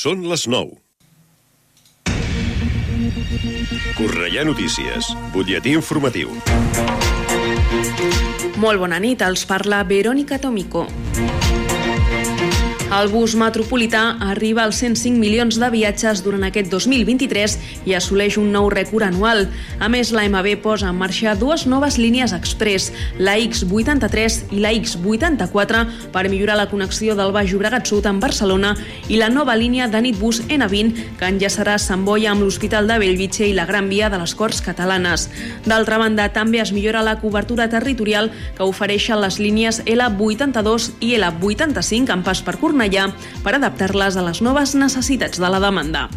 [0.00, 0.78] Són les 9.
[3.98, 6.32] Correia Notícies, butlletí informatiu.
[8.62, 10.86] Molt bona nit, els parla Verónica Tomico.
[12.90, 17.52] El bus metropolità arriba als 105 milions de viatges durant aquest 2023
[17.86, 19.44] i assoleix un nou rècord anual.
[19.78, 24.72] A més, la MB posa en marxa dues noves línies express, la X83 i la
[24.74, 28.72] X84, per millorar la connexió del Baix Llobregat Sud amb Barcelona
[29.06, 33.46] i la nova línia de nitbus N20 que enllaçarà Sant Boi amb l'Hospital de Bellvitge
[33.46, 35.28] i la Gran Via de les Corts Catalanes.
[35.62, 42.18] D'altra banda, també es millora la cobertura territorial que ofereixen les línies L82 i L85
[42.18, 43.10] en pas per Cornellà Cornellà
[43.44, 46.08] per adaptar-les a les noves necessitats de la demanda.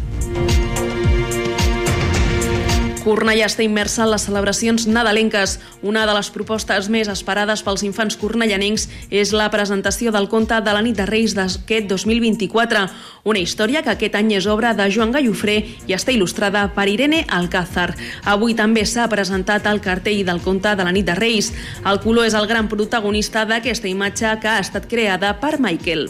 [3.04, 5.58] Cornellà està immersa en les celebracions nadalenques.
[5.84, 10.72] Una de les propostes més esperades pels infants cornellanencs és la presentació del conte de
[10.72, 12.86] la nit de Reis d'aquest 2024,
[13.28, 17.26] una història que aquest any és obra de Joan Gallofré i està il·lustrada per Irene
[17.28, 17.90] Alcázar.
[18.24, 21.52] Avui també s'ha presentat el cartell del conte de la nit de Reis.
[21.84, 26.08] El color és el gran protagonista d'aquesta imatge que ha estat creada per Michael.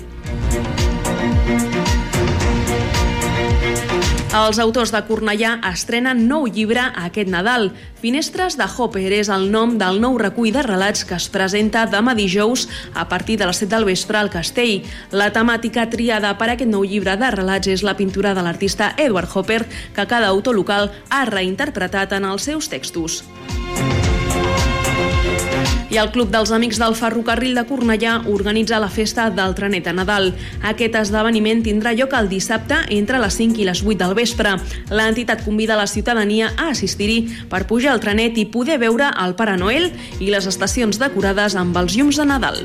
[4.34, 7.68] Els autors de Cornellà estrenen nou llibre aquest Nadal.
[8.02, 12.16] Finestres de Hopper és el nom del nou recull de relats que es presenta demà
[12.18, 12.64] dijous
[12.98, 14.82] a partir de les 7 del vespre al Castell.
[15.14, 19.30] La temàtica triada per aquest nou llibre de relats és la pintura de l'artista Edward
[19.30, 19.62] Hopper,
[19.94, 23.22] que cada autor local ha reinterpretat en els seus textos.
[25.94, 29.92] I el Club dels Amics del Ferrocarril de Cornellà organitza la festa del trenet a
[29.94, 30.32] Nadal.
[30.66, 34.56] Aquest esdeveniment tindrà lloc el dissabte entre les 5 i les 8 del vespre.
[34.90, 39.54] L'entitat convida la ciutadania a assistir-hi per pujar al trenet i poder veure el Pare
[39.60, 42.64] Noel i les estacions decorades amb els llums de Nadal.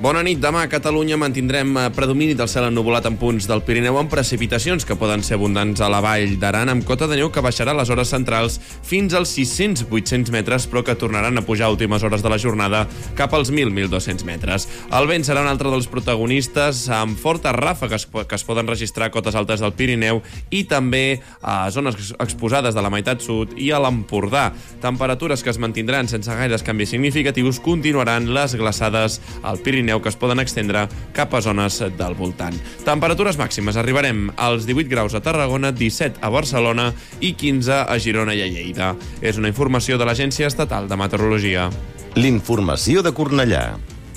[0.00, 0.38] Bona nit.
[0.40, 4.86] Demà a Catalunya mantindrem eh, predomini del cel ennuvolat en punts del Pirineu amb precipitacions
[4.88, 7.76] que poden ser abundants a la vall d'Aran amb cota de neu que baixarà a
[7.76, 12.24] les hores centrals fins als 600-800 metres però que tornaran a pujar a últimes hores
[12.24, 12.86] de la jornada
[13.18, 14.66] cap als 1.000-1.200 metres.
[14.88, 19.12] El vent serà un altre dels protagonistes amb fortes ràfegues que es poden registrar a
[19.12, 23.84] cotes altes del Pirineu i també a zones exposades de la meitat sud i a
[23.84, 24.48] l'Empordà.
[24.80, 30.10] Temperatures que es mantindran sense gaires canvis significatius continuaran les glaçades al Pirineu Pirineu que
[30.12, 32.54] es poden extendre cap a zones del voltant.
[32.86, 33.74] Temperatures màximes.
[33.74, 38.46] Arribarem als 18 graus a Tarragona, 17 a Barcelona i 15 a Girona i a
[38.46, 38.94] Lleida.
[39.20, 41.70] És una informació de l'Agència Estatal de Meteorologia.
[42.14, 43.64] L'informació de Cornellà.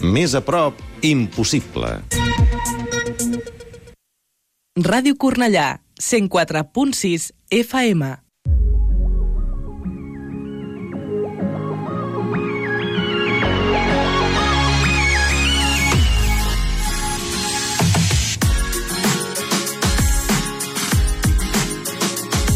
[0.03, 2.03] Més a prop, impossible.
[4.77, 8.22] Ràdio Cornellà, 104.6 FM.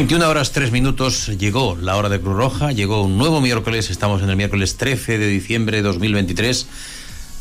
[0.00, 4.22] ...21 horas 3 minutos llegó la hora de Cruz Roja, llegó un nuevo miércoles, estamos
[4.22, 6.66] en el miércoles 13 de diciembre de 2023.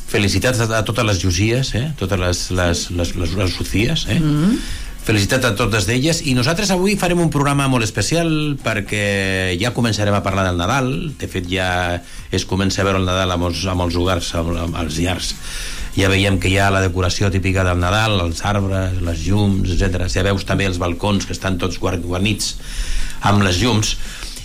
[0.10, 1.94] Felicitats a, totes les Llucies, eh?
[1.98, 4.20] totes les, les, les, les, les Sucies, eh?
[4.20, 4.58] Mm -hmm.
[5.06, 10.14] Felicitats a totes d'elles i nosaltres avui farem un programa molt especial perquè ja començarem
[10.14, 13.66] a parlar del Nadal de fet ja es comença a veure el Nadal amb els,
[13.66, 15.36] amb els hogars, amb, amb els llars
[15.98, 20.06] ja veiem que hi ha la decoració típica del Nadal, els arbres, les llums, etc.
[20.12, 22.56] Ja veus també els balcons que estan tots guarnits
[23.26, 23.96] amb les llums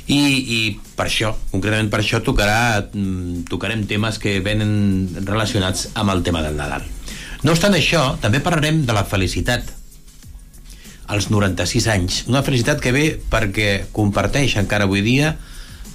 [0.06, 0.58] i, i
[0.96, 6.42] per això, concretament per això tocarà, mm, tocarem temes que venen relacionats amb el tema
[6.44, 6.84] del Nadal.
[7.44, 9.72] No obstant això, també parlarem de la felicitat
[11.06, 12.22] als 96 anys.
[12.28, 15.34] Una felicitat que ve perquè comparteix encara avui dia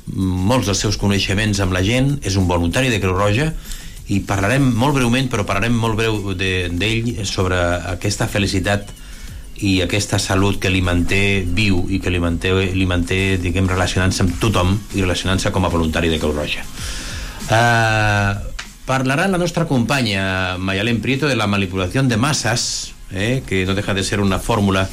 [0.10, 3.52] molts dels seus coneixements amb la gent, és un voluntari de Creu Roja
[4.10, 7.60] i parlarem molt breument, però parlarem molt breu d'ell de, sobre
[7.92, 8.90] aquesta felicitat
[9.62, 14.24] i aquesta salut que li manté viu i que li manté, li manté diguem, relacionant-se
[14.24, 16.64] amb tothom i relacionant-se com a voluntari de Creu Roja.
[17.50, 18.34] Uh,
[18.90, 23.94] parlarà la nostra companya Mayalén Prieto de la manipulació de masses, eh, que no deja
[23.94, 24.88] de ser una fórmula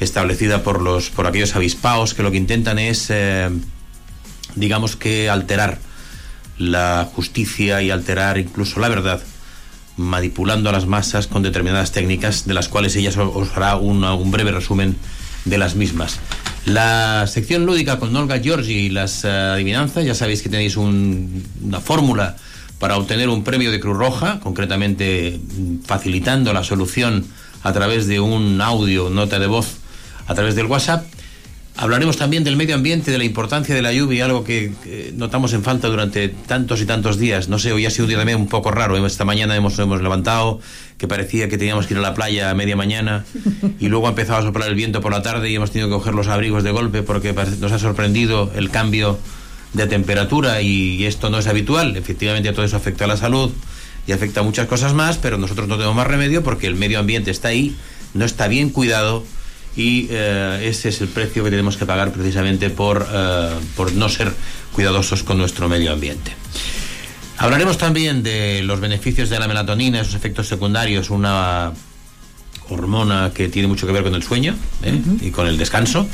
[0.00, 3.48] establecida por, los, por aquellos avispaos que lo que intentan es, eh,
[4.56, 5.78] digamos que, alterar
[6.58, 9.22] la justicia y alterar incluso la verdad
[9.96, 14.50] manipulando a las masas con determinadas técnicas de las cuales ella os hará un breve
[14.52, 14.96] resumen
[15.44, 16.18] de las mismas.
[16.66, 21.44] La sección lúdica con Olga Giorgi y las uh, adivinanzas, ya sabéis que tenéis un,
[21.62, 22.36] una fórmula
[22.78, 25.40] para obtener un premio de Cruz Roja, concretamente
[25.84, 27.26] facilitando la solución
[27.62, 29.76] a través de un audio, nota de voz,
[30.26, 31.06] a través del WhatsApp.
[31.84, 34.72] Hablaremos también del medio ambiente, de la importancia de la lluvia, algo que,
[35.16, 37.50] notamos en falta durante tantos y tantos días.
[37.50, 38.96] No sé, hoy ha sido un día también un poco raro.
[39.06, 40.60] Esta mañana hemos, hemos levantado,
[40.96, 43.26] que parecía que teníamos que ir a la playa a media mañana,
[43.80, 45.96] y luego ha empezado a soplar el viento por la tarde y hemos tenido que
[45.96, 49.18] coger los abrigos de golpe porque nos ha sorprendido el cambio
[49.74, 51.98] de temperatura y esto no es habitual.
[51.98, 53.52] Efectivamente, todo eso afecta a la salud
[54.06, 56.98] y afecta a muchas cosas más, pero nosotros no tenemos más remedio porque el medio
[56.98, 57.76] ambiente está ahí,
[58.14, 59.22] no está bien cuidado
[59.76, 64.08] y eh, ese es el precio que tenemos que pagar precisamente por, eh, por no
[64.08, 64.32] ser
[64.72, 66.32] cuidadosos con nuestro medio ambiente.
[67.38, 71.72] Hablaremos también de los beneficios de la melatonina, esos efectos secundarios, una
[72.68, 74.92] hormona que tiene mucho que ver con el sueño ¿eh?
[74.92, 75.26] uh -huh.
[75.26, 76.06] y con el descanso.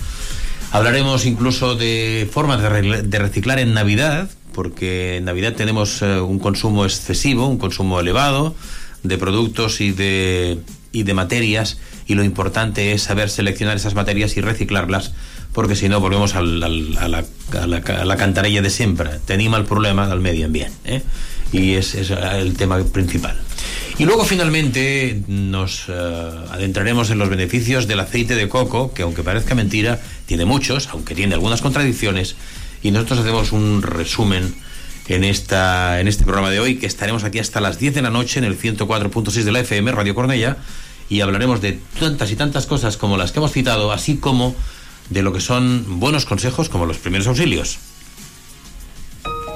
[0.72, 7.48] Hablaremos incluso de formas de, reciclar en Navidad, porque en Navidad tenemos un consumo excesivo,
[7.48, 8.54] un consumo elevado
[9.02, 10.58] de productos y de,
[10.92, 11.78] y de materias
[12.10, 15.12] y lo importante es saber seleccionar esas materias y reciclarlas
[15.52, 17.66] porque si no volvemos a, la, a,
[18.04, 21.02] la, cantarella de sempre tenim el problema del medi ambient eh?
[21.52, 23.36] y es, es el tema principal
[23.96, 25.92] y luego finalmente nos uh,
[26.50, 31.14] adentraremos en los beneficios del aceite de coco que aunque parezca mentira tiene muchos aunque
[31.14, 32.34] tiene algunas contradicciones
[32.82, 34.52] y nosotros hacemos un resumen
[35.06, 38.10] en, esta, en este programa de hoy que estaremos aquí hasta las 10 de la
[38.10, 40.56] noche en el 104.6 de la FM Radio Cornella
[41.10, 44.54] y hablaremos de tantas y tantas cosas como las que hemos citado, así como
[45.10, 47.78] de lo que son buenos consejos como los primeros auxilios.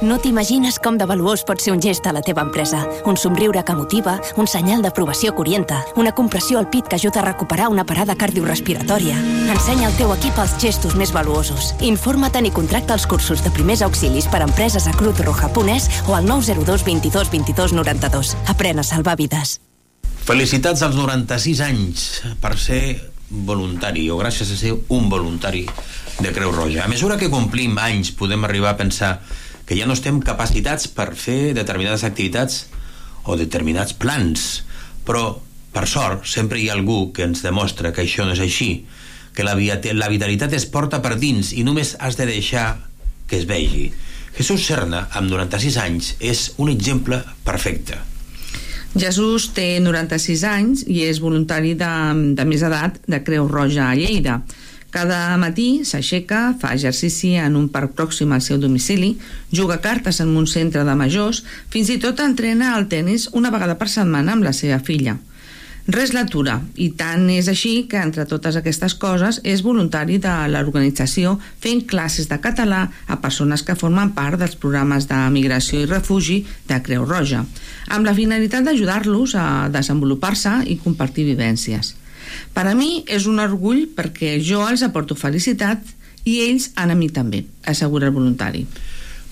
[0.02, 2.82] No t'imagines com de valuós pot ser un gest a la teva empresa.
[3.06, 7.22] Un somriure que motiva, un senyal d'aprovació que orienta, una compressió al pit que ajuda
[7.22, 9.16] a recuperar una parada cardiorrespiratòria.
[9.54, 11.72] Ensenya al teu equip els gestos més valuosos.
[11.80, 16.26] Informa't i contracta els cursos de primers auxilis per a empreses a cruzroja.es o al
[16.26, 18.36] 902 22 22 92.
[18.50, 19.60] Aprèn a salvar vides.
[20.24, 22.02] Felicitats als 96 anys
[22.40, 22.94] per ser
[23.44, 25.66] voluntari o gràcies a ser un voluntari
[26.16, 26.86] de Creu Roja.
[26.86, 29.18] A mesura que complim anys podem arribar a pensar
[29.68, 32.62] que ja no estem capacitats per fer determinades activitats
[33.28, 34.64] o determinats plans,
[35.04, 35.26] però
[35.76, 38.70] per sort sempre hi ha algú que ens demostra que això no és així,
[39.36, 42.78] que la, la vitalitat es porta per dins i només has de deixar
[43.28, 43.90] que es vegi.
[44.40, 48.13] Jesús Serna, amb 96 anys, és un exemple perfecte.
[48.94, 51.90] Jesús té 96 anys i és voluntari de,
[52.38, 54.38] de més edat de Creu Roja a Lleida.
[54.94, 59.16] Cada matí s'aixeca, fa exercici en un parc pròxim al seu domicili,
[59.50, 61.42] juga cartes en un centre de majors,
[61.74, 65.16] fins i tot entrena al tennis una vegada per setmana amb la seva filla.
[65.84, 71.34] Res l'atura, i tant és així que entre totes aquestes coses és voluntari de l'organització
[71.60, 76.38] fent classes de català a persones que formen part dels programes de migració i refugi
[76.70, 77.42] de Creu Roja,
[77.92, 81.92] amb la finalitat d'ajudar-los a desenvolupar-se i compartir vivències.
[82.56, 85.84] Per a mi és un orgull perquè jo els aporto felicitat
[86.24, 88.64] i ells a mi també, assegura el voluntari.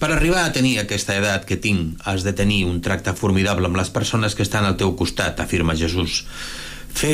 [0.02, 3.78] Per arribar a tenir aquesta edat que tinc, has de tenir un tracte formidable amb
[3.78, 6.24] les persones que estan al teu costat, afirma Jesús.
[6.90, 7.12] Fer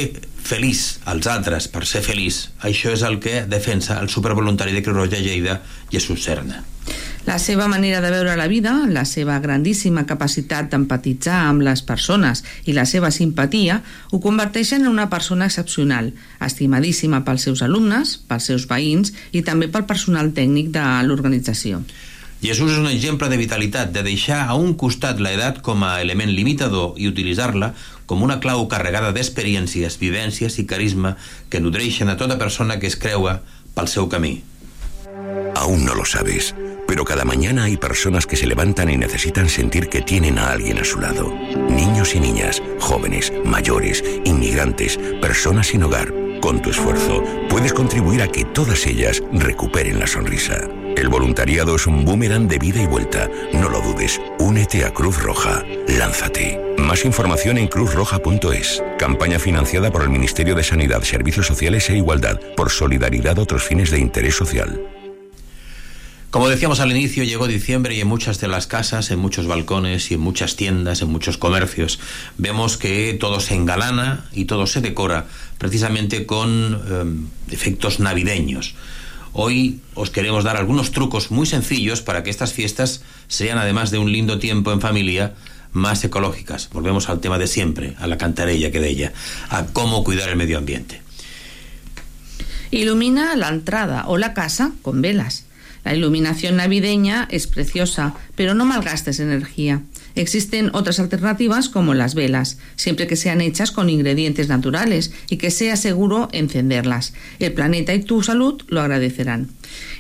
[0.48, 4.96] feliç als altres per ser feliç, això és el que defensa el supervoluntari de Creu
[4.96, 5.58] Roja Lleida,
[5.92, 6.64] Jesús Serna.
[7.28, 12.40] La seva manera de veure la vida, la seva grandíssima capacitat d'empatitzar amb les persones
[12.64, 18.48] i la seva simpatia ho converteixen en una persona excepcional, estimadíssima pels seus alumnes, pels
[18.48, 21.84] seus veïns i també pel personal tècnic de l'organització.
[22.40, 26.30] Jesús és un exemple de vitalitat, de deixar a un costat l'edat com a element
[26.30, 27.72] limitador i utilitzar-la
[28.22, 31.16] una clau carregada d'experiències, vivències i carisma
[31.48, 33.40] que nodreixen a tota persona que es creua
[33.74, 34.42] pel seu camí.
[35.56, 36.54] Aún no lo sabes,
[36.86, 40.78] pero cada mañana hay personas que se levantan y necesitan sentir que tienen a alguien
[40.78, 41.32] a su lado.
[41.70, 46.12] Niños y niñas, jóvenes, mayores, inmigrantes, personas sin hogar.
[46.40, 50.68] Con tu esfuerzo puedes contribuir a que todas ellas recuperen la sonrisa.
[50.98, 53.30] El voluntariado es un boomerang de vida y vuelta.
[53.52, 54.20] No lo dudes.
[54.40, 55.64] Únete a Cruz Roja.
[55.86, 56.60] Lánzate.
[56.76, 58.82] Más información en cruzroja.es.
[58.98, 63.92] Campaña financiada por el Ministerio de Sanidad, Servicios Sociales e Igualdad por solidaridad otros fines
[63.92, 64.80] de interés social.
[66.30, 70.10] Como decíamos al inicio, llegó diciembre y en muchas de las casas, en muchos balcones
[70.10, 72.00] y en muchas tiendas, en muchos comercios,
[72.38, 75.26] vemos que todo se engalana y todo se decora
[75.58, 78.74] precisamente con eh, efectos navideños.
[79.40, 83.98] Hoy os queremos dar algunos trucos muy sencillos para que estas fiestas sean, además de
[83.98, 85.34] un lindo tiempo en familia,
[85.70, 86.68] más ecológicas.
[86.70, 89.12] Volvemos al tema de siempre, a la cantarella que de ella,
[89.48, 91.02] a cómo cuidar el medio ambiente.
[92.72, 95.44] Ilumina la entrada o la casa con velas.
[95.84, 99.82] La iluminación navideña es preciosa, pero no malgastes energía.
[100.18, 105.52] Existen otras alternativas como las velas, siempre que sean hechas con ingredientes naturales y que
[105.52, 107.14] sea seguro encenderlas.
[107.38, 109.48] El planeta y tu salud lo agradecerán.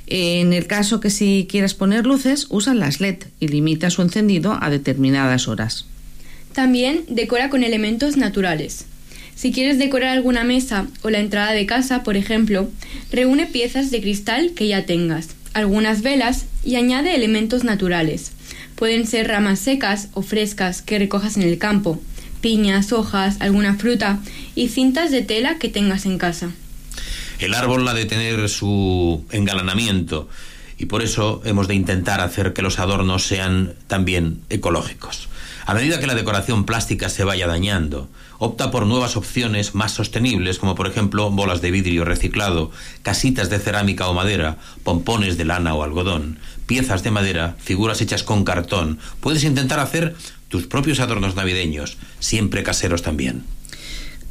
[0.08, 4.58] En el caso que si quieras poner luces, usa las LED y limita su encendido
[4.60, 5.86] a determinadas horas.
[6.52, 8.86] También decora con elementos naturales.
[9.36, 12.68] Si quieres decorar alguna mesa o la entrada de casa, por ejemplo,
[13.12, 18.32] reúne piezas de cristal que ya tengas algunas velas y añade elementos naturales.
[18.78, 22.00] Pueden ser ramas secas o frescas que recojas en el campo,
[22.40, 24.20] piñas, hojas, alguna fruta
[24.54, 26.50] y cintas de tela que tengas en casa.
[27.40, 30.28] El árbol ha de tener su engalanamiento
[30.78, 35.28] y por eso hemos de intentar hacer que los adornos sean también ecológicos.
[35.68, 38.08] A medida que la decoración plástica se vaya dañando,
[38.38, 42.70] opta por nuevas opciones más sostenibles, como por ejemplo bolas de vidrio reciclado,
[43.02, 48.22] casitas de cerámica o madera, pompones de lana o algodón, piezas de madera, figuras hechas
[48.22, 48.98] con cartón.
[49.20, 50.16] Puedes intentar hacer
[50.48, 53.44] tus propios adornos navideños, siempre caseros también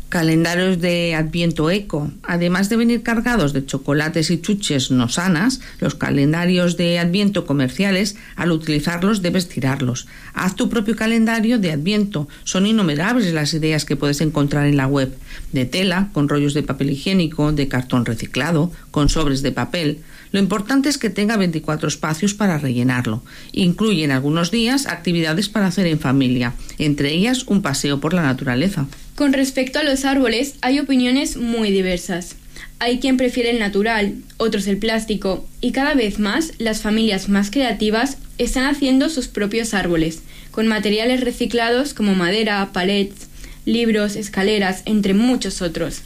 [0.10, 2.12] calendarios de Adviento Eco.
[2.24, 8.16] Además de venir cargados de chocolates y chuches no sanas, los calendarios de Adviento comerciales,
[8.36, 10.08] al utilizarlos debes tirarlos.
[10.34, 12.28] Haz tu propio calendario de Adviento.
[12.44, 15.14] Son innumerables las ideas que puedes encontrar en la web.
[15.52, 20.00] De tela, con rollos de papel higiénico, de cartón reciclado, con sobres de papel.
[20.32, 23.24] Lo importante es que tenga 24 espacios para rellenarlo.
[23.52, 28.88] Incluyen algunos días actividades para hacer en familia, entre ellas un paseo por la naturaleza.
[29.16, 32.36] Con respecto a los árboles, hay opiniones muy diversas.
[32.80, 37.50] Hay quien prefiere el natural, otros el plástico, y cada vez más las familias más
[37.50, 43.28] creativas están haciendo sus propios árboles, con materiales reciclados como madera, palets,
[43.66, 46.02] libros, escaleras, entre muchos otros.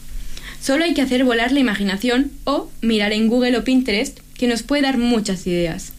[0.61, 4.63] Solo hay que hacer volar la imaginación o mirar en Google o Pinterest, que nos
[4.63, 5.93] puede dar muchas ideas.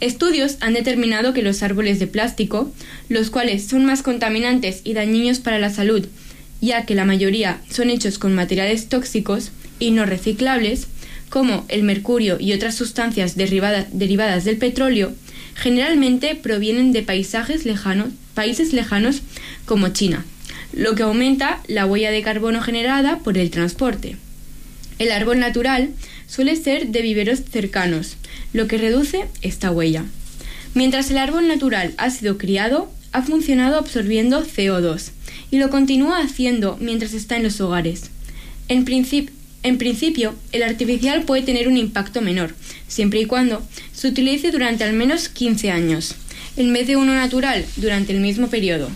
[0.00, 2.72] Estudios han determinado que los árboles de plástico,
[3.08, 6.08] los cuales son más contaminantes y dañinos para la salud
[6.64, 10.86] ya que la mayoría son hechos con materiales tóxicos y no reciclables,
[11.28, 15.12] como el mercurio y otras sustancias derivadas del petróleo,
[15.54, 19.22] generalmente provienen de paisajes lejanos, países lejanos
[19.66, 20.24] como China,
[20.74, 24.16] lo que aumenta la huella de carbono generada por el transporte.
[24.98, 25.90] El árbol natural
[26.26, 28.16] suele ser de viveros cercanos,
[28.52, 30.04] lo que reduce esta huella.
[30.74, 35.10] Mientras el árbol natural ha sido criado, ha funcionado absorbiendo CO2,
[35.50, 38.10] y lo continúa haciendo mientras está en los hogares.
[38.68, 42.54] En, principio, el artificial puede tener un impacto menor,
[42.88, 46.16] siempre y cuando se utilice durante al menos 15 años,
[46.56, 48.90] en vez de uno natural durante el mismo periodo.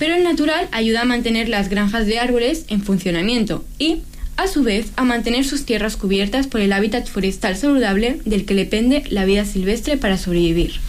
[0.00, 3.98] Pero el natural ayuda a mantener las granjas de árboles en funcionamiento y,
[4.38, 8.54] a su vez, a mantener sus tierras cubiertas por el hábitat forestal saludable del que
[8.54, 10.80] depende la vida silvestre para sobrevivir.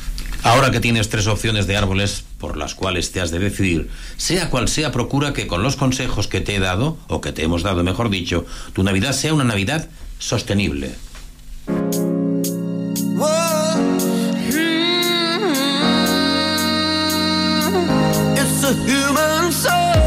[0.43, 4.49] Ahora que tienes tres opciones de árboles por las cuales te has de decidir, sea
[4.49, 7.63] cual sea, procura que con los consejos que te he dado, o que te hemos
[7.63, 9.89] dado, mejor dicho, tu Navidad sea una Navidad
[10.19, 10.91] sostenible.
[18.85, 20.00] human soul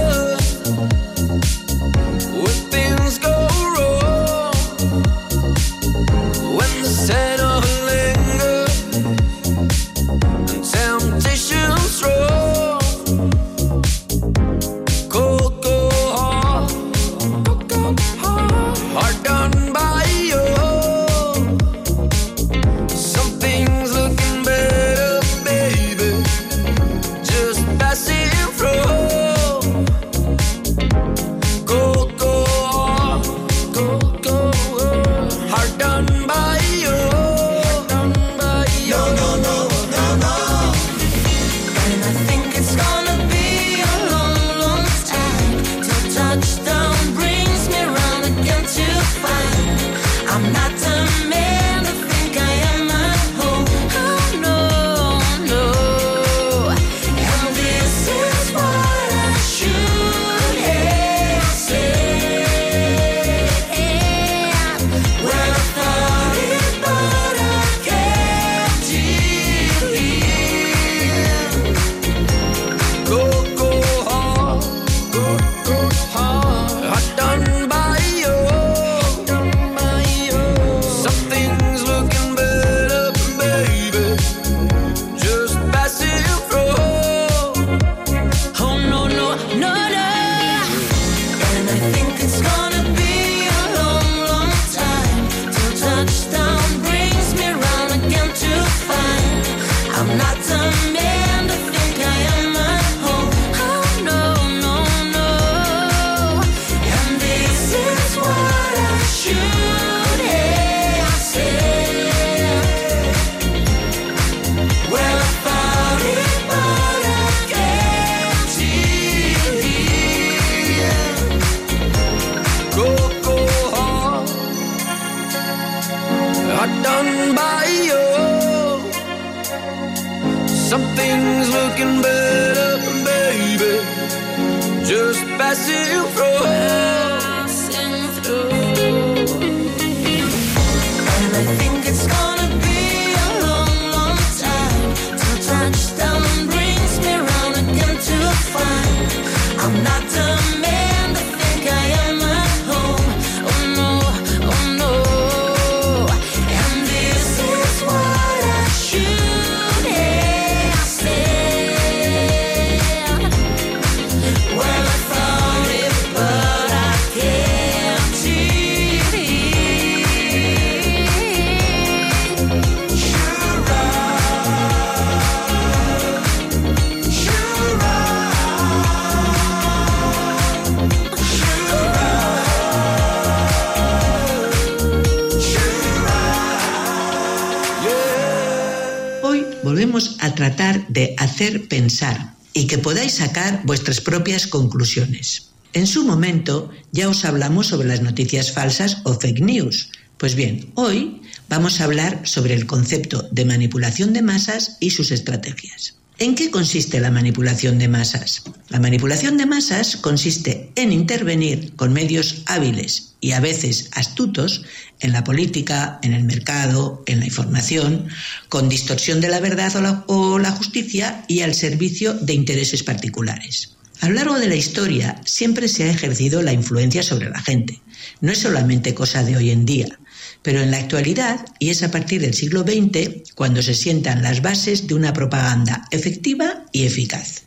[190.19, 195.51] A tratar de hacer pensar y que podáis sacar vuestras propias conclusiones.
[195.73, 199.91] En su momento ya os hablamos sobre las noticias falsas o fake news.
[200.17, 205.13] Pues bien, hoy vamos a hablar sobre el concepto de manipulación de masas y sus
[205.13, 205.95] estrategias.
[206.21, 208.45] ¿En qué consiste la manipulación de masas?
[208.69, 214.63] La manipulación de masas consiste en intervenir con medios hábiles y a veces astutos
[215.01, 218.07] en la política, en el mercado, en la información,
[218.49, 219.75] con distorsión de la verdad
[220.07, 223.75] o la, justicia y al servicio de intereses particulares.
[224.01, 227.81] A lo largo de la historia siempre se ha ejercido la influencia sobre la gente.
[228.21, 229.99] No es solamente cosa de hoy en día,
[230.45, 234.43] pero en la actualidad, y es a partir del siglo XX, cuando se sientan las
[234.43, 237.45] bases de una propaganda efectiva y eficaz.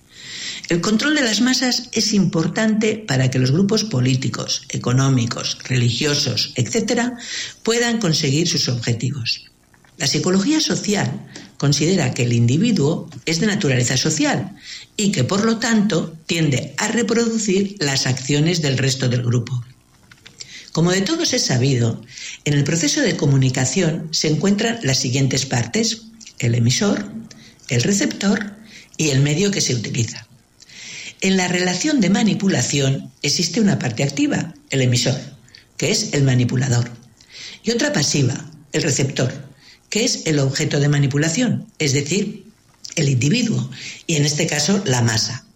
[0.68, 7.14] El control de las masas es importante para que los grupos políticos, económicos, religiosos, etc.,
[7.62, 9.46] puedan conseguir sus objetivos.
[9.98, 11.12] La psicología social
[11.58, 14.56] considera que el individuo es de naturaleza social
[14.96, 19.64] y que por lo tanto tiende a reproducir las acciones del resto del grupo.
[20.78, 22.04] Como de todos es sabido,
[22.46, 26.04] en el proceso de comunicación se encuentran las siguientes partes,
[26.38, 27.12] el emisor,
[27.70, 28.56] el receptor
[28.96, 30.28] y el medio que se utiliza.
[31.22, 35.20] En la relación de manipulación existe una parte activa, el emisor,
[35.78, 36.92] que es el manipulador,
[37.64, 39.34] y otra pasiva, el receptor,
[39.90, 42.46] que es el objeto de manipulación, es decir,
[42.96, 43.68] el individuo,
[44.06, 45.47] y en este caso la masa,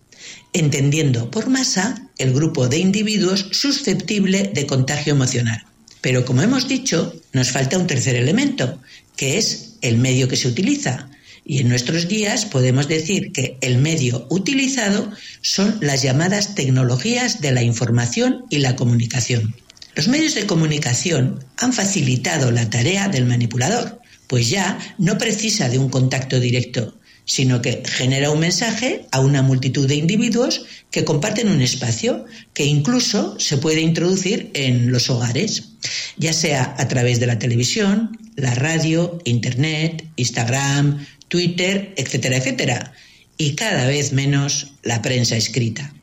[0.53, 5.63] entendiendo por masa el grupo de individuos susceptible de contagio emocional.
[6.01, 8.79] Pero como hemos dicho, nos falta un tercer elemento,
[9.15, 11.09] que es el medio que se utiliza.
[11.45, 15.11] Y en nuestros días podemos decir que el medio utilizado
[15.41, 19.55] son las llamadas tecnologías de la información y la comunicación.
[19.95, 25.79] Los medios de comunicación han facilitado la tarea del manipulador, pues ya no precisa de
[25.79, 31.49] un contacto directo, sino que genera un mensaje a una multitud de individuos que comparten
[31.49, 35.69] un espacio que incluso se puede introducir en los hogares,
[36.17, 42.93] ya sea a través de la televisión, la radio, internet, Instagram, Twitter, etcétera, etcétera,
[43.37, 45.93] y cada vez menos la prensa escrita.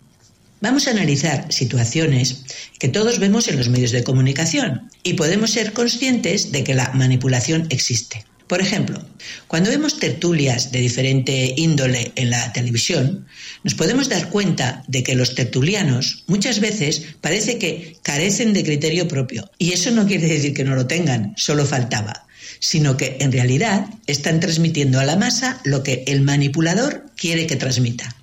[0.61, 2.45] Vamos a analizar situaciones
[2.81, 6.91] que todos vemos en los medios de comunicación y podemos ser conscientes de que la
[6.95, 8.25] manipulación existe.
[8.49, 8.99] Por ejemplo,
[9.47, 13.27] cuando vemos tertulias de diferente índole en la televisión,
[13.63, 19.07] nos podemos dar cuenta de que los tertulianos muchas veces parece que carecen de criterio
[19.07, 19.51] propio.
[19.59, 22.27] Y eso no quiere decir que no lo tengan, solo faltaba,
[22.59, 27.57] sino que en realidad están transmitiendo a la masa lo que el manipulador quiere que
[27.57, 28.17] transmita.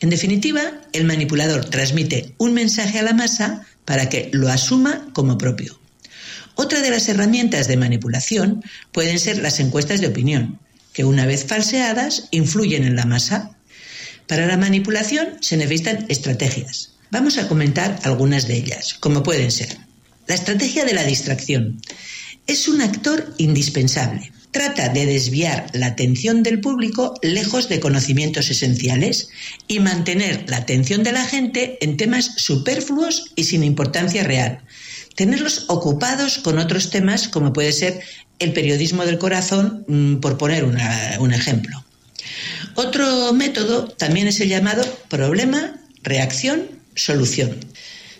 [0.00, 5.36] En definitiva, el manipulador transmite un mensaje a la masa para que lo asuma como
[5.36, 5.77] propio.
[6.60, 10.58] Otra de las herramientas de manipulación pueden ser las encuestas de opinión,
[10.92, 13.56] que una vez falseadas influyen en la masa.
[14.26, 16.94] Para la manipulación se necesitan estrategias.
[17.12, 19.78] Vamos a comentar algunas de ellas, como pueden ser.
[20.26, 21.80] La estrategia de la distracción.
[22.48, 24.32] Es un actor indispensable.
[24.50, 29.28] Trata de desviar la atención del público lejos de conocimientos esenciales
[29.68, 34.64] y mantener la atención de la gente en temas superfluos y sin importancia real,
[35.18, 38.00] tenerlos ocupados con otros temas como puede ser
[38.38, 41.84] el periodismo del corazón, mm, por poner un ejemplo.
[42.76, 47.58] Otro método también es el llamado problema, reacción, solución.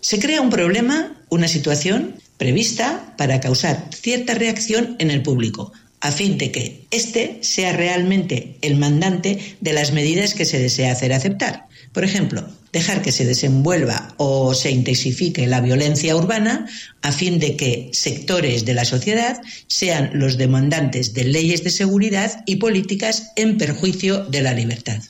[0.00, 6.10] Se crea un problema, una situación prevista para causar cierta reacción en el público, a
[6.10, 11.12] fin de que éste sea realmente el mandante de las medidas que se desea hacer
[11.12, 11.68] aceptar.
[11.92, 16.66] Por ejemplo, dejar que se desenvuelva o se intensifique la violencia urbana
[17.02, 22.42] a fin de que sectores de la sociedad sean los demandantes de leyes de seguridad
[22.46, 25.02] y políticas en perjuicio de la libertad.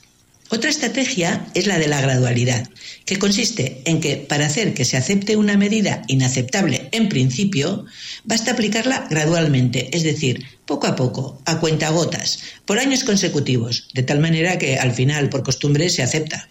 [0.51, 2.67] Otra estrategia es la de la gradualidad,
[3.05, 7.85] que consiste en que para hacer que se acepte una medida inaceptable en principio,
[8.23, 14.19] basta aplicarla gradualmente, es decir, poco a poco, a cuentagotas, por años consecutivos, de tal
[14.19, 16.49] manera que al final, por costumbre, se acepta.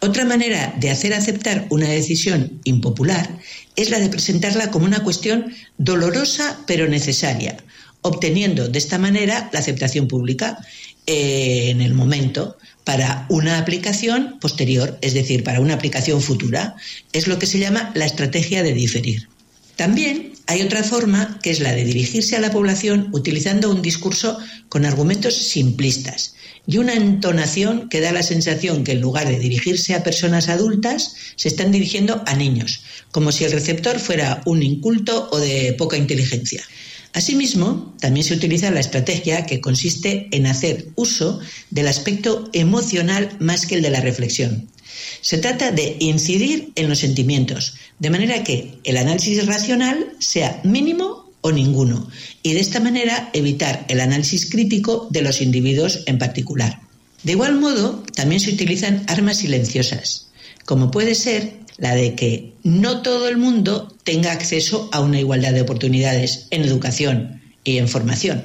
[0.00, 3.38] Otra manera de hacer aceptar una decisión impopular
[3.76, 7.56] es la de presentarla como una cuestión dolorosa pero necesaria,
[8.00, 10.58] obteniendo de esta manera la aceptación pública
[11.06, 16.74] eh, en el momento para una aplicación posterior, es decir, para una aplicación futura.
[17.12, 19.28] Es lo que se llama la estrategia de diferir.
[19.76, 24.38] También hay otra forma que es la de dirigirse a la población utilizando un discurso
[24.68, 26.34] con argumentos simplistas
[26.66, 31.14] y una entonación que da la sensación que en lugar de dirigirse a personas adultas
[31.36, 35.96] se están dirigiendo a niños, como si el receptor fuera un inculto o de poca
[35.96, 36.62] inteligencia.
[37.14, 43.66] Asimismo, también se utiliza la estrategia que consiste en hacer uso del aspecto emocional más
[43.66, 44.68] que el de la reflexión.
[45.20, 51.30] Se trata de incidir en los sentimientos, de manera que el análisis racional sea mínimo
[51.42, 52.08] o ninguno,
[52.42, 56.80] y de esta manera evitar el análisis crítico de los individuos en particular.
[57.22, 60.26] De igual modo, también se utilizan armas silenciosas,
[60.64, 65.52] como puede ser la de que no todo el mundo tenga acceso a una igualdad
[65.52, 68.42] de oportunidades en educación y en formación.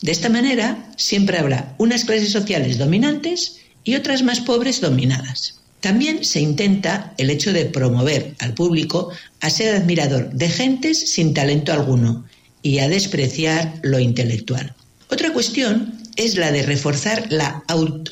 [0.00, 5.60] De esta manera, siempre habrá unas clases sociales dominantes y otras más pobres dominadas.
[5.80, 11.34] También se intenta el hecho de promover al público a ser admirador de gentes sin
[11.34, 12.24] talento alguno
[12.64, 14.74] y a despreciar lo intelectual.
[15.10, 17.62] Otra cuestión es la de reforzar la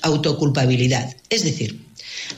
[0.03, 1.81] autoculpabilidad, es decir,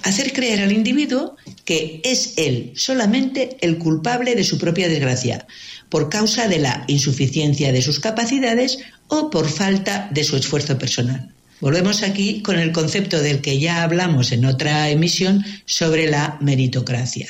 [0.05, 5.47] hacer creer al individuo que es él solamente el culpable de su propia desgracia,
[5.89, 11.33] por causa de la insuficiencia de sus capacidades o por falta de su esfuerzo personal.
[11.61, 17.29] Volvemos aquí con el concepto del que ya hablamos en otra emisión sobre la meritocracia.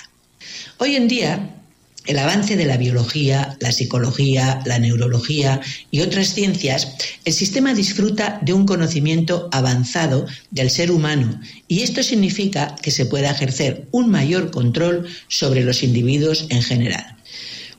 [0.76, 1.63] Hoy en día,
[2.06, 8.38] el avance de la biología, la psicología, la neurología y otras ciencias, el sistema disfruta
[8.42, 14.10] de un conocimiento avanzado del ser humano y esto significa que se pueda ejercer un
[14.10, 17.13] mayor control sobre los individuos en general.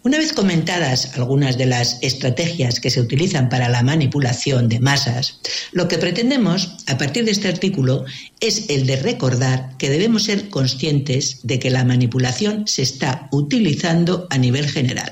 [0.06, 5.39] Una vez comentadas algunas de las estrategias que se utilizan para la manipulación de masas,
[5.72, 8.06] lo que pretendemos a partir de este artículo
[8.39, 14.28] es el de recordar que debemos ser conscientes de que la manipulación se está utilizando
[14.30, 15.12] a nivel general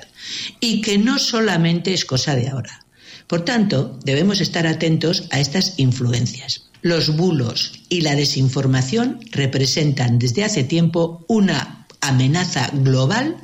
[0.59, 2.85] y que no solamente es cosa de ahora.
[3.25, 6.69] Por tanto, debemos estar atentos a estas influencias.
[6.83, 13.37] Los bulos y la desinformación representan desde hace tiempo una amenaza global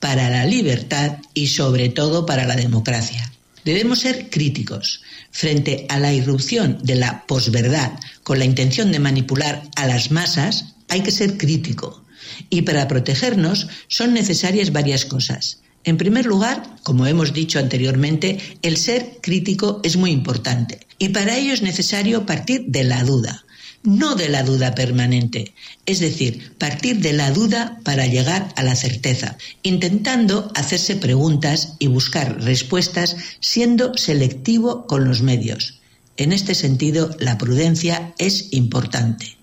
[0.00, 3.32] para la libertad y sobre todo para la democracia.
[3.64, 9.62] Debemos ser críticos frente a la irrupción de la posverdad con la intención de manipular
[9.74, 10.76] a las masas.
[10.88, 12.04] Hay que ser crítico
[12.48, 15.60] y para protegernos son necesarias varias cosas.
[15.82, 21.36] En primer lugar, como hemos dicho anteriormente, el ser crítico es muy importante y para
[21.36, 23.45] ello es necesario partir de la duda
[23.82, 25.52] no de la duda permanente,
[25.86, 31.86] es decir, partir de la duda para llegar a la certeza, intentando hacerse preguntas y
[31.86, 35.80] buscar respuestas siendo selectivo con los medios.
[36.16, 39.36] En este sentido, la prudencia es importante.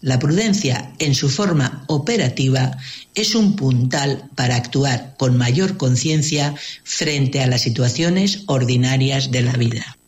[0.00, 2.78] La prudencia, en su forma operativa,
[3.14, 9.52] es un puntal para actuar con mayor conciencia frente a las situaciones ordinarias de la
[9.52, 9.98] vida.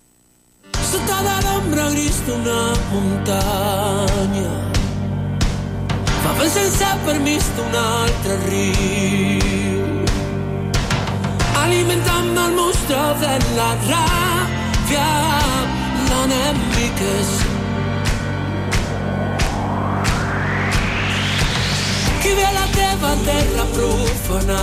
[0.93, 4.53] Sota l'ombra gris d'una muntanya.
[6.23, 9.79] Fent sense permís d'un altre riu.
[11.63, 15.11] Alimentant el monstre de la ràbia
[16.11, 17.31] l'enemic és
[22.21, 24.63] qui ve a la teva terra profanar-te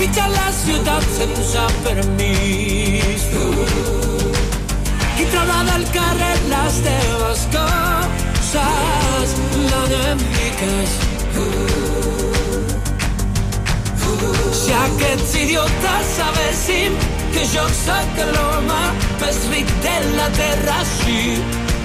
[0.00, 3.24] Pitja la ciutat sense permís.
[5.16, 9.34] Qui traurà del carrer les teves coses?
[9.66, 10.94] L'enemic és...
[14.60, 16.96] Si aquests idiotes sabessin
[17.34, 18.80] que jo sóc l'home
[19.20, 21.18] més ric de la terra així,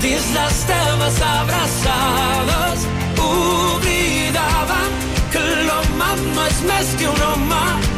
[0.05, 2.87] dins les teves abraçades,
[3.27, 4.97] oblidaven
[5.35, 7.94] que l'home no és més que un home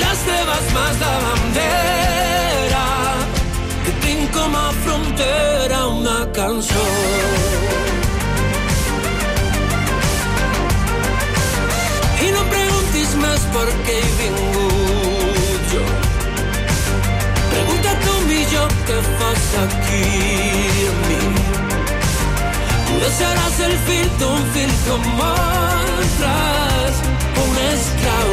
[0.00, 2.86] Las teves mas de bandera
[3.84, 6.86] que tinc com frontera una cançó.
[12.24, 15.84] I no em preguntis més per què he vingut jo.
[17.52, 20.04] Pregunta tu millor què fas aquí
[20.92, 21.22] amb mi.
[22.88, 27.02] Potser seràs el fill d'un fill com altres,
[27.46, 28.32] un esclau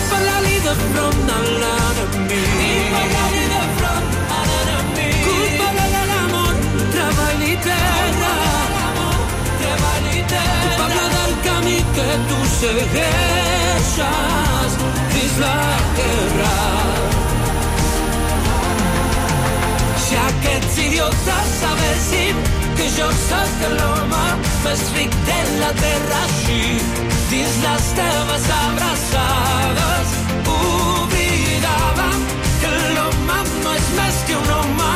[0.00, 2.52] I parlar-li de front a l'enemic.
[2.66, 5.18] I parlar-li de front a l'enemic.
[5.26, 6.54] Culpa-la de l'amor,
[6.94, 8.34] treball i terra.
[9.62, 10.62] Treball i terra.
[10.64, 14.72] Culpable del camí que tu segueixes
[15.12, 15.60] dins la
[15.98, 16.56] guerra.
[20.06, 22.36] Si aquests idiotes sabessin
[22.76, 24.26] que jo sóc l'home
[24.64, 26.62] més ric de la terra així,
[27.30, 30.14] dins les teves abraçades,
[30.54, 32.26] oblidàvem
[32.60, 34.92] que l'home no és més que un home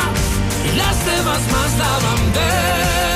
[0.67, 3.14] i les teves mans de bandera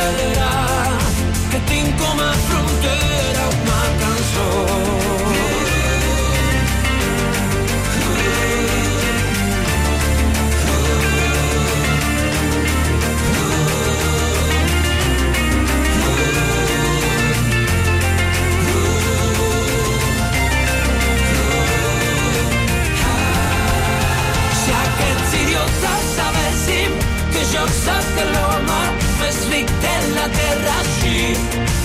[27.59, 28.81] que jo sóc l'home
[29.19, 31.33] més ric de la terra així,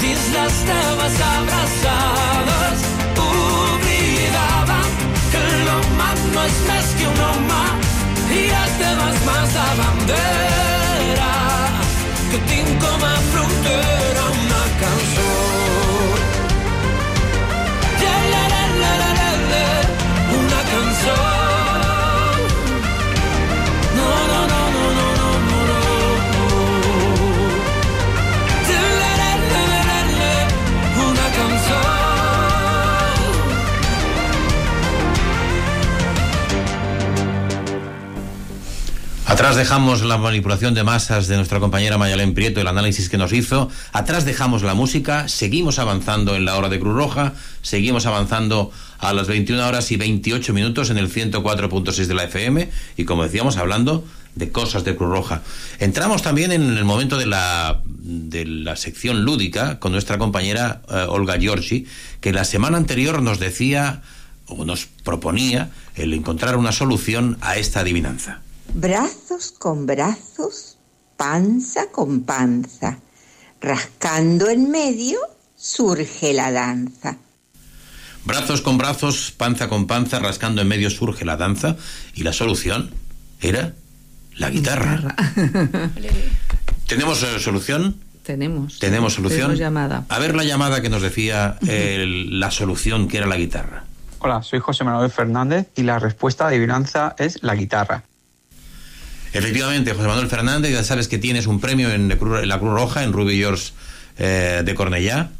[0.00, 2.84] dins les teves abraçades,
[3.24, 4.90] oblidàvem
[5.32, 7.64] que l'home no és més que un home
[8.38, 11.32] i les teves mans de bandera
[12.30, 13.14] que tinc com a
[39.44, 43.34] Atrás dejamos la manipulación de masas de nuestra compañera Mayalén Prieto, el análisis que nos
[43.34, 43.68] hizo.
[43.92, 49.12] Atrás dejamos la música, seguimos avanzando en la hora de Cruz Roja, seguimos avanzando a
[49.12, 53.58] las 21 horas y 28 minutos en el 104.6 de la FM y como decíamos,
[53.58, 55.42] hablando de cosas de Cruz Roja.
[55.78, 61.04] Entramos también en el momento de la, de la sección lúdica con nuestra compañera eh,
[61.06, 61.86] Olga Giorgi,
[62.22, 64.00] que la semana anterior nos decía
[64.46, 68.40] o nos proponía el encontrar una solución a esta adivinanza.
[68.72, 70.78] Brazos con brazos,
[71.16, 72.98] panza con panza,
[73.60, 75.18] rascando en medio
[75.56, 77.18] surge la danza.
[78.24, 81.76] Brazos con brazos, panza con panza, rascando en medio surge la danza
[82.14, 82.90] y la solución
[83.40, 83.74] era
[84.36, 85.14] la guitarra.
[86.88, 87.96] ¿Tenemos eh, solución?
[88.22, 88.78] Tenemos.
[88.78, 89.40] ¿Tenemos solución?
[89.40, 90.06] Tenemos llamada.
[90.08, 93.84] A ver la llamada que nos decía eh, la solución que era la guitarra.
[94.20, 98.04] Hola, soy José Manuel Fernández y la respuesta la adivinanza es la guitarra.
[99.34, 103.12] Efectivamente, José Manuel Fernández, ya sabes que tienes un premio en la Cruz, Roja, en
[103.12, 103.72] Ruby George
[104.16, 105.32] eh, de Cornellá.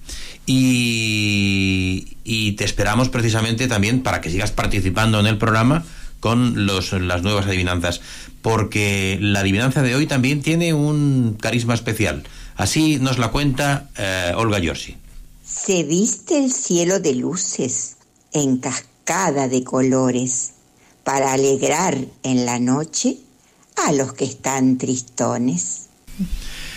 [0.47, 2.17] Y,
[2.59, 5.85] te esperamos precisamente también para que sigas participando en el programa
[6.19, 8.01] con las nuevas adivinanzas,
[8.43, 12.25] porque la adivinanza de hoy también tiene un carisma especial.
[12.57, 14.97] Así nos la cuenta eh, Olga Giorgi.
[15.45, 17.97] Se viste el cielo de luces
[18.33, 20.55] en cascada de colores
[21.05, 23.19] para alegrar en la noche
[23.77, 25.89] a los que están tristones.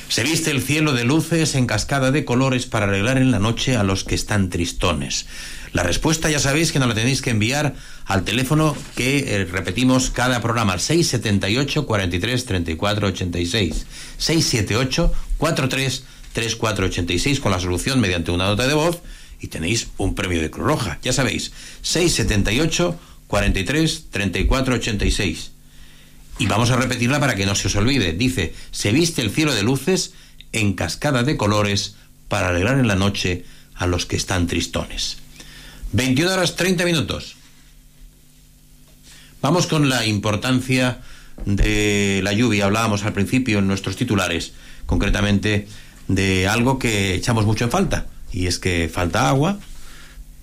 [0.10, 3.76] Se viste el cielo de luces en cascada de colores para arreglar en la noche
[3.76, 5.26] a los que están tristones.
[5.74, 10.10] La respuesta ya sabéis que nos la tenéis que enviar al teléfono que eh, repetimos
[10.10, 13.86] cada programa, al 678 43 34 86.
[14.18, 19.02] 678 43 34 86 con la solución mediante una nota de voz
[19.42, 21.00] y tenéis un premio de Cruz Roja.
[21.04, 25.52] Ya sabéis, 678 43 34 86.
[26.40, 28.14] Y vamos a repetirla para que no se os olvide.
[28.14, 30.14] Dice, se viste el cielo de luces
[30.52, 31.96] en cascada de colores
[32.28, 33.46] para alegrar en la noche
[33.76, 35.18] a los que están tristones.
[35.94, 37.36] 21 horas 30 minutos.
[39.42, 41.00] Vamos con la importancia
[41.46, 42.66] de la lluvia.
[42.66, 44.54] Hablábamos al principio en nuestros titulares,
[44.86, 45.68] concretamente
[46.08, 48.08] de algo que echamos mucho en falta.
[48.32, 49.60] Y es que falta agua,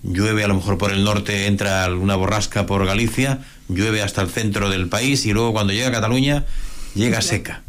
[0.05, 4.29] llueve a lo mejor por el norte, entra alguna borrasca por Galicia, llueve hasta el
[4.29, 6.45] centro del país y luego cuando llega a Cataluña
[6.93, 7.63] llega seca.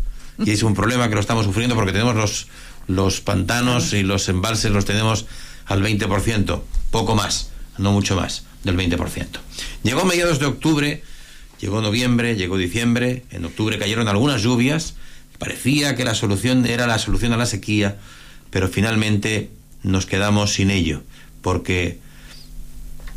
[0.45, 2.49] Y es un problema que lo estamos sufriendo porque tenemos los,
[2.89, 5.27] los pantanos y los embalses los tenemos
[5.65, 9.27] al 20%, poco más, no mucho más del 20%.
[9.83, 11.03] Llegó mediados de octubre,
[11.59, 14.95] llegó noviembre, llegó diciembre, en octubre cayeron algunas lluvias,
[15.39, 17.97] parecía que la solución era la solución a la sequía,
[18.51, 19.51] pero finalmente
[19.83, 21.03] nos quedamos sin ello,
[21.41, 21.99] porque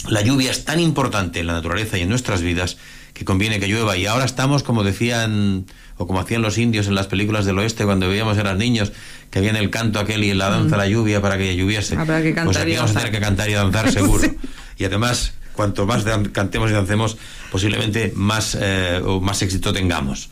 [0.07, 2.77] La lluvia es tan importante en la naturaleza y en nuestras vidas
[3.13, 3.97] que conviene que llueva.
[3.97, 5.65] Y ahora estamos, como decían
[5.97, 8.93] o como hacían los indios en las películas del oeste cuando veíamos a los niños
[9.29, 11.97] que habían el canto aquel y la danza, la lluvia para que lloviese.
[11.97, 13.03] Habrá que pues cantar aquí y vamos a danzar.
[13.03, 14.23] tener que cantar y danzar seguro.
[14.77, 17.17] Y además, cuanto más cantemos y dancemos,
[17.51, 20.29] posiblemente más, eh, o más éxito tengamos.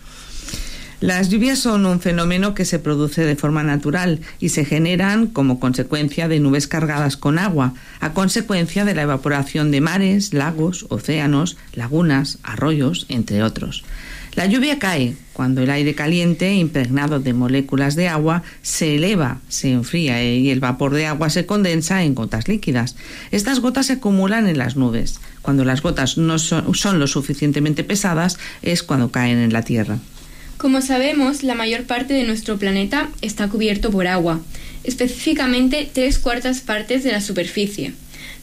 [1.00, 5.60] Las lluvias son un fenómeno que se produce de forma natural y se generan como
[5.60, 11.56] consecuencia de nubes cargadas con agua, a consecuencia de la evaporación de mares, lagos, océanos,
[11.74, 13.84] lagunas, arroyos, entre otros.
[14.34, 19.74] La lluvia cae cuando el aire caliente, impregnado de moléculas de agua, se eleva, se
[19.74, 22.96] enfría y el vapor de agua se condensa en gotas líquidas.
[23.30, 25.20] Estas gotas se acumulan en las nubes.
[25.44, 30.00] Cuando las gotas no son, lo suficientemente pesadas es cuando caen en la Tierra.
[30.58, 34.42] Como sabemos, la mayor parte de nuestro planeta está cubierto por agua,
[34.84, 37.94] específicamente tres cuartas partes de la superficie.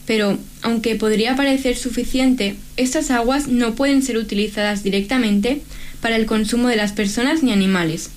[0.07, 5.62] Pero, aunque podría parecer suficiente, estas aguas no pueden ser utilizadas directamente
[6.00, 8.11] para el consumo de las personas ni animales,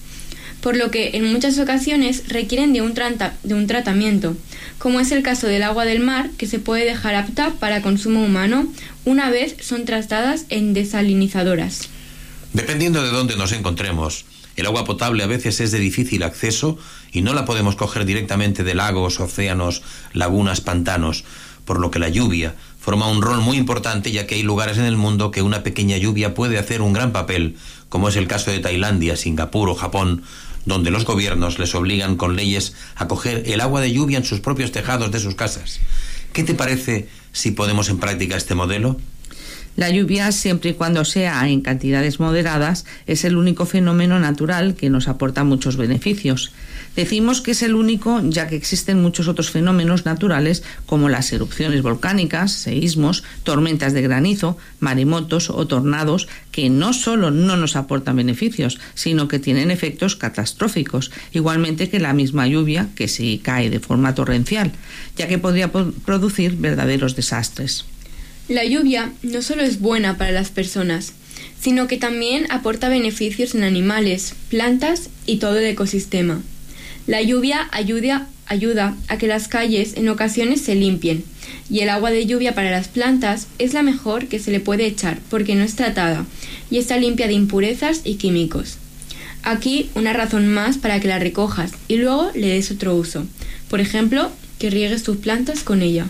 [0.62, 4.38] por lo que en muchas ocasiones requieren de un, de un tratamiento,
[4.78, 8.24] como es el caso del agua del mar, que se puede dejar apta para consumo
[8.24, 8.72] humano
[9.06, 11.90] una vez son tratadas en desalinizadoras.
[12.58, 16.80] Dependiendo de dónde nos encontremos, el agua potable a veces es de difícil acceso
[17.12, 21.24] y no la podemos coger directamente de lagos, océanos, lagunas, pantanos,
[21.65, 24.86] por lo que la lluvia forma un rol muy importante ya que hay lugares en
[24.86, 27.58] el mundo que una pequeña lluvia puede hacer un gran papel,
[27.89, 30.24] como es el caso de Tailandia, Singapur o Japón,
[30.65, 34.39] donde los gobiernos les obligan con leyes a coger el agua de lluvia en sus
[34.39, 35.80] propios tejados de sus casas.
[36.34, 38.98] ¿Qué te parece si ponemos en práctica este modelo?
[39.78, 44.90] La lluvia, siempre y cuando sea en cantidades moderadas, es el único fenómeno natural que
[44.90, 46.52] nos aporta muchos beneficios.
[46.96, 51.84] Decimos que es el único ya que existen muchos otros fenómenos naturales como las erupciones
[51.84, 58.80] volcánicas, seísmos, tormentas de granizo, maremotos o tornados que no solo no nos aportan beneficios,
[58.96, 64.16] sino que tienen efectos catastróficos, igualmente que la misma lluvia que si cae de forma
[64.16, 64.72] torrencial,
[65.16, 67.86] ya que podría po- producir verdaderos desastres.
[68.50, 71.12] La lluvia no solo es buena para las personas,
[71.60, 76.42] sino que también aporta beneficios en animales, plantas y todo el ecosistema.
[77.08, 78.28] La lluvia ayuda,
[79.10, 81.26] a que las calles en ocasiones se limpien,
[81.70, 84.86] y el agua de lluvia para las plantas es la mejor que se le puede
[84.86, 86.26] echar porque no es tratada
[86.72, 88.78] y está limpia de impurezas y químicos.
[89.44, 93.26] Aquí una razón más para que la recojas y luego le des otro uso.
[93.70, 96.08] Por ejemplo, que riegues tus plantas con ella.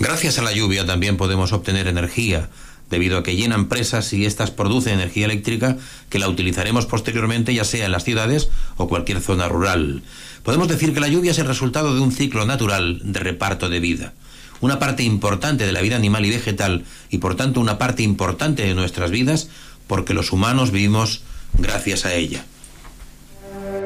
[0.00, 2.48] Gracias a la lluvia también podemos obtener energía,
[2.90, 5.76] debido a que llenan presas y éstas producen energía eléctrica
[6.10, 10.02] que la utilizaremos posteriormente ya sea en las ciudades o cualquier zona rural.
[10.42, 13.80] Podemos decir que la lluvia es el resultado de un ciclo natural de reparto de
[13.80, 14.12] vida.
[14.60, 18.64] Una parte importante de la vida animal y vegetal y por tanto una parte importante
[18.64, 19.48] de nuestras vidas
[19.86, 21.22] porque los humanos vivimos
[21.58, 22.44] gracias a ella.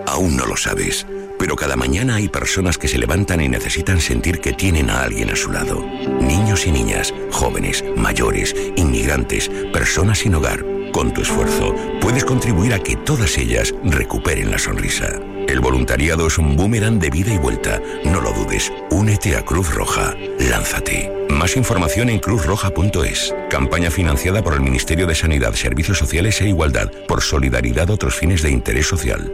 [0.07, 1.07] Aún no lo sabes,
[1.49, 5.31] pero cada mañana hay personas que se levantan y necesitan sentir que tienen a alguien
[5.31, 5.83] a su lado.
[6.21, 10.63] Niños y niñas, jóvenes, mayores, inmigrantes, personas sin hogar.
[10.93, 15.09] Con tu esfuerzo puedes contribuir a que todas ellas recuperen la sonrisa.
[15.49, 17.81] El voluntariado es un boomerang de vida y vuelta.
[18.05, 18.71] No lo dudes.
[18.91, 20.15] Únete a Cruz Roja.
[20.39, 21.11] Lánzate.
[21.31, 23.35] Más información en cruzroja.es.
[23.49, 28.43] Campaña financiada por el Ministerio de Sanidad, Servicios Sociales e Igualdad por solidaridad otros fines
[28.43, 29.33] de interés social.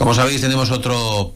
[0.00, 1.34] Como sabéis, tenemos otro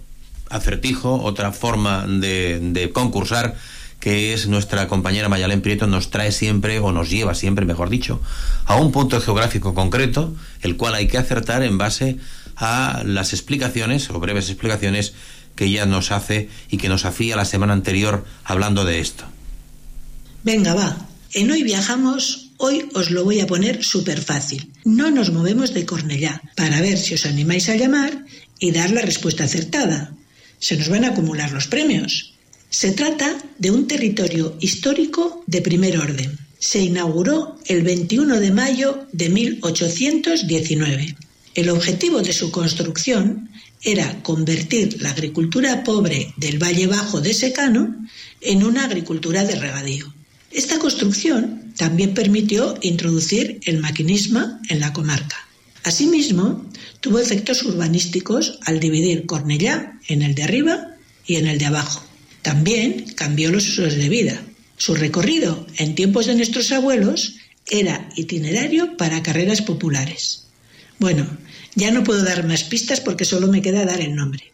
[0.49, 3.57] acertijo, otra forma de, concursar,
[4.01, 8.23] que es nuestra compañera Mayalén Prieto nos trae siempre, o nos lleva siempre, mejor dicho,
[8.65, 12.17] a un punto geográfico concreto, el cual hay que acertar en base
[12.57, 15.13] a las explicaciones, o breves explicaciones,
[15.57, 19.25] que ella nos hace y que nos hacía la semana anterior hablando de esto.
[20.43, 20.97] Venga, va.
[21.35, 24.71] En Hoy Viajamos, hoy os lo voy a poner súper fácil.
[24.85, 28.25] No nos movemos de Cornellá para ver si os animáis a llamar
[28.65, 30.17] y dar la respuesta acertada.
[30.59, 32.33] Se nos van a acumular los premios.
[32.71, 36.39] Se trata de un territorio histórico de primer orden.
[36.59, 41.15] Se inauguró el 21 de mayo de 1819.
[41.55, 43.51] El objetivo de su construcción
[43.83, 47.95] era convertir la agricultura pobre del Valle Bajo de Secano
[48.41, 50.11] en una agricultura de regadío.
[50.51, 55.37] Esta construcción también permitió introducir el maquinismo en la comarca.
[55.85, 56.65] Asimismo,
[57.01, 62.05] tuvo efectos urbanísticos al dividir Cornellá en el de arriba y en el de abajo.
[62.43, 64.43] También cambió los usos de vida.
[64.77, 67.37] Su recorrido en tiempos de nuestros abuelos
[67.71, 70.47] era itinerario para carreras populares.
[70.99, 71.27] Bueno,
[71.75, 74.53] ya no puedo dar más pistas porque solo me queda dar el nombre.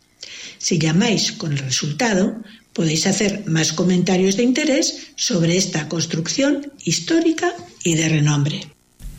[0.59, 7.53] Si llamáis con el resultado, Podéis hacer más comentarios de interés sobre esta construcción histórica
[7.83, 8.61] y de renombre.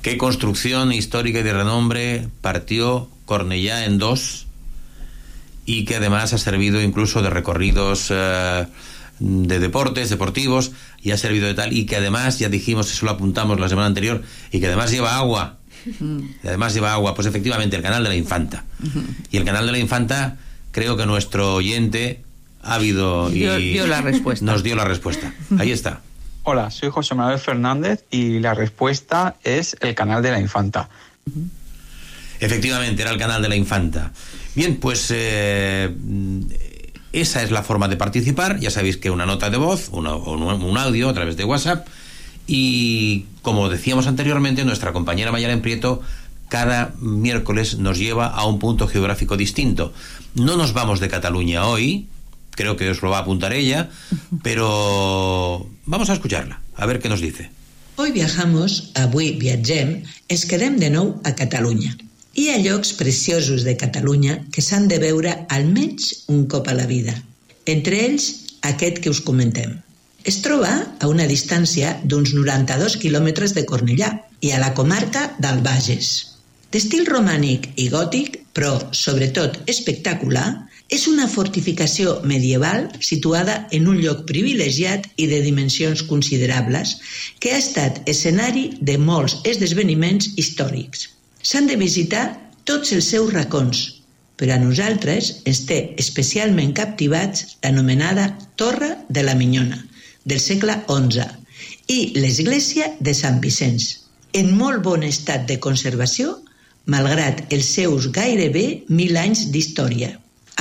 [0.02, 4.48] ¿Qué construcción histórica y de renombre partió Cornellá en dos
[5.66, 8.66] y que además ha servido incluso de recorridos eh,
[9.20, 10.72] de deportes, deportivos,
[11.04, 13.86] y ha servido de tal, y que además, ya dijimos, eso lo apuntamos la semana
[13.88, 15.60] anterior, y que además lleva agua.
[16.44, 18.66] Y además lleva agua, pues efectivamente, el canal de la Infanta.
[19.32, 20.38] Y el canal de la Infanta,
[20.72, 22.24] creo que nuestro oyente
[22.64, 24.44] ha habido y Dio- dio la respuesta.
[24.46, 25.32] nos dio la respuesta.
[25.60, 26.02] Ahí está.
[26.44, 30.90] Hola, soy José Manuel Fernández y la respuesta es el canal de la infanta.
[32.40, 34.12] Efectivamente, era el canal de la Infanta.
[34.56, 35.96] Bien, pues eh,
[37.14, 38.60] esa es la forma de participar.
[38.60, 41.88] Ya sabéis que una nota de voz, una- un, audio a través de WhatsApp.
[42.48, 46.02] Y como decíamos anteriormente, nuestra compañera Mayalen Prieto
[46.50, 49.94] cada miércoles nos lleva a un punto geográfico distinto.
[50.34, 52.08] No nos vamos de Cataluña hoy,
[52.52, 53.90] creo que os lo va a apuntar ella,
[54.44, 57.50] pero vamos a escucharla, a ver qué nos dice.
[57.96, 61.92] Hoy viajamos, avui viatgem, ens quedem de nou a Catalunya.
[62.34, 66.88] Hi ha llocs preciosos de Catalunya que s'han de veure almenys un cop a la
[66.88, 67.14] vida.
[67.68, 68.30] Entre ells,
[68.66, 69.76] aquest que us comentem.
[70.24, 70.72] Es troba
[71.02, 76.12] a una distància d'uns 92 quilòmetres de Cornellà i a la comarca del Bages.
[76.72, 80.48] D'estil romànic i gòtic, però sobretot espectacular,
[80.92, 86.98] és una fortificació medieval situada en un lloc privilegiat i de dimensions considerables
[87.40, 91.08] que ha estat escenari de molts esdeveniments històrics.
[91.42, 92.26] S'han de visitar
[92.68, 93.86] tots els seus racons,
[94.36, 98.28] però a nosaltres ens té especialment captivats l'anomenada
[98.60, 99.80] Torre de la Minyona,
[100.26, 101.28] del segle XI,
[101.88, 103.88] i l'església de Sant Vicenç,
[104.34, 106.36] en molt bon estat de conservació,
[106.92, 110.12] malgrat els seus gairebé mil anys d'història.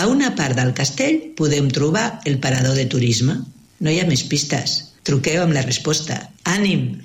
[0.01, 3.35] A una part del castell podem trobar el parador de turisme.
[3.81, 4.79] No hi ha més pistes.
[5.05, 6.17] Truqueu amb la resposta.
[6.49, 7.01] Ànim!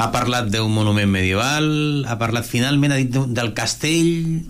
[0.00, 1.66] Ha parlat d'un monument medieval,
[2.08, 4.40] ha parlat finalment ha dit de- del castell,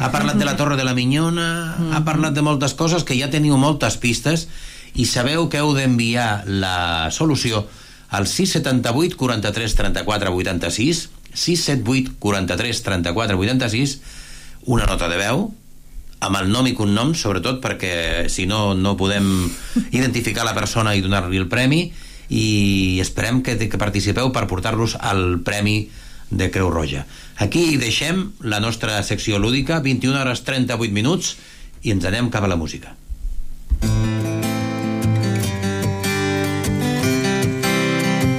[0.00, 1.46] ha parlat de la Torre de la Minyona,
[1.92, 4.46] ha parlat de moltes coses que ja teniu moltes pistes
[4.96, 7.66] i sabeu que heu d'enviar la solució
[8.08, 11.04] al 678 43 34 86
[11.34, 14.00] 678 43 34 86
[14.64, 15.50] una nota de veu
[16.20, 19.28] amb el nom i cognom, sobretot perquè si no, no podem
[19.98, 21.90] identificar la persona i donar-li el premi
[22.28, 25.86] i esperem que, que participeu per portar-los al Premi
[26.30, 27.04] de Creu Roja.
[27.38, 31.36] Aquí deixem la nostra secció lúdica, 21 hores 38 minuts,
[31.82, 32.96] i ens anem cap a la música.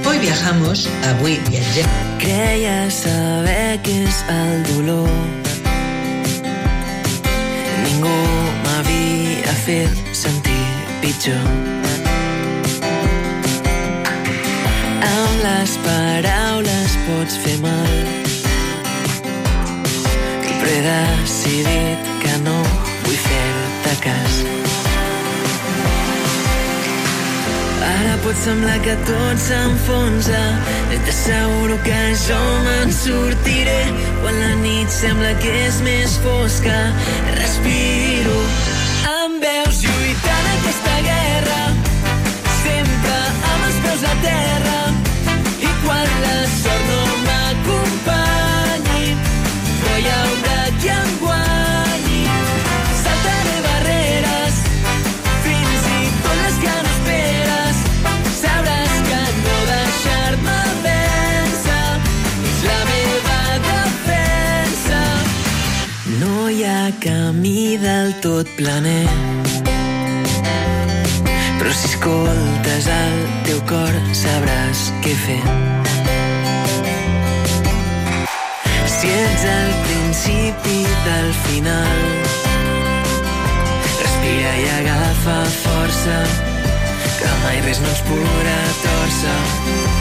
[0.04, 1.88] Hoy viajamos, avui viatgem.
[2.20, 5.47] Creia saber què és el dolor.
[7.98, 8.18] Ningú
[8.62, 10.66] m'havia fet sentir
[11.02, 11.48] pitjor.
[15.08, 17.98] Amb les paraules pots fer mal.
[20.62, 22.56] Però he decidit que no
[23.02, 24.67] vull fer-te cas.
[27.88, 30.42] Ara pot semblar que tot s'enfonsa.
[30.94, 33.80] I t'asseguro que jo me'n sortiré.
[34.22, 36.78] Quan la nit sembla que és més fosca.
[37.40, 38.40] Respiro
[39.14, 41.60] em veus lluitant aquesta guerra.
[42.62, 43.16] Sempre
[43.52, 44.80] amb els peus a terra.
[45.68, 46.77] I quan la sort
[67.48, 69.08] camí del tot planer.
[71.58, 75.40] Però si escoltes el teu cor sabràs què fer.
[78.96, 82.02] Si ets el principi del final
[84.02, 86.18] respira i agafa força
[87.20, 89.97] que mai res no ens podrà torcer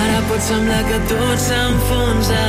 [0.00, 2.42] ara pot semblar que tot s'enfonsa.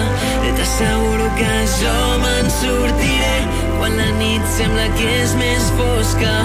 [0.47, 3.37] I t'asseguro que jo me'n sortiré.
[3.77, 6.35] Quan la nit sembla que és més fosca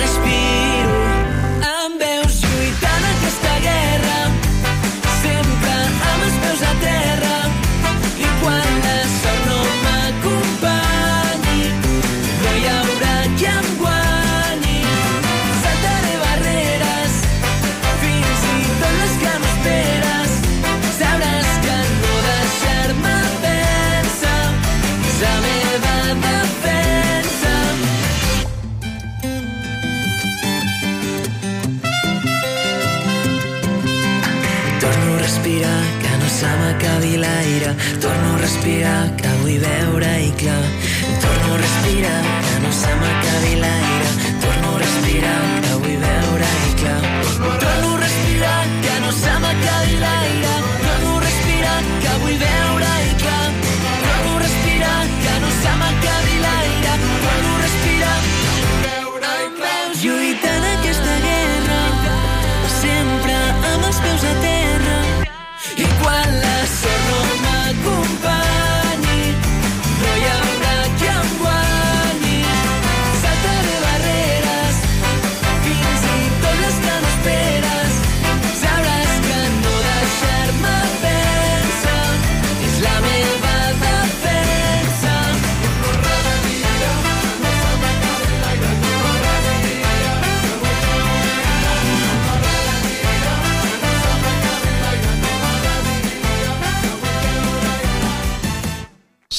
[0.00, 0.85] respiro
[38.46, 40.65] respirar, que vull veure i clavar.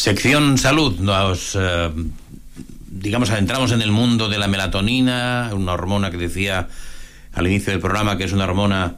[0.08, 1.00] Sección salud.
[1.02, 1.90] Nos, eh,
[2.90, 6.70] digamos, adentramos en el mundo de la melatonina, una hormona que decía
[7.34, 8.96] al inicio del programa que es una hormona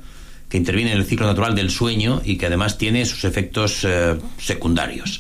[0.49, 4.18] que interviene en el ciclo natural del sueño y que además tiene sus efectos eh,
[4.38, 5.20] secundarios.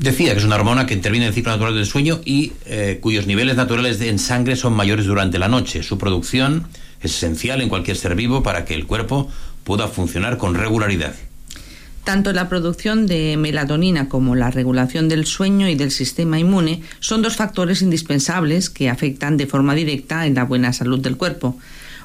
[0.00, 2.98] Decía que es una hormona que interviene en el ciclo natural del sueño y eh,
[3.00, 5.84] cuyos niveles naturales en sangre son mayores durante la noche.
[5.84, 6.66] Su producción
[7.00, 9.30] es esencial en cualquier ser vivo para que el cuerpo
[9.62, 11.14] pueda funcionar con regularidad.
[12.04, 17.22] Tanto la producción de melatonina como la regulación del sueño y del sistema inmune son
[17.22, 21.58] dos factores indispensables que afectan de forma directa en la buena salud del cuerpo.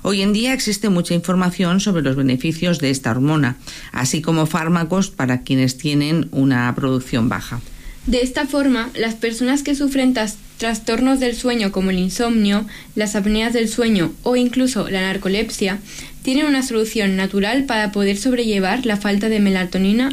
[0.04, 3.58] Hoy en día existe mucha información sobre los beneficios de esta hormona,
[3.92, 7.60] así como fármacos para quienes tienen una producción baja.
[8.06, 10.14] De esta forma, las personas que sufren
[10.58, 15.80] trastornos del sueño como el insomnio, las apneas del sueño o incluso la narcolepsia
[16.26, 20.10] tienen una solución natural para poder sobrellevar la falta de melatonina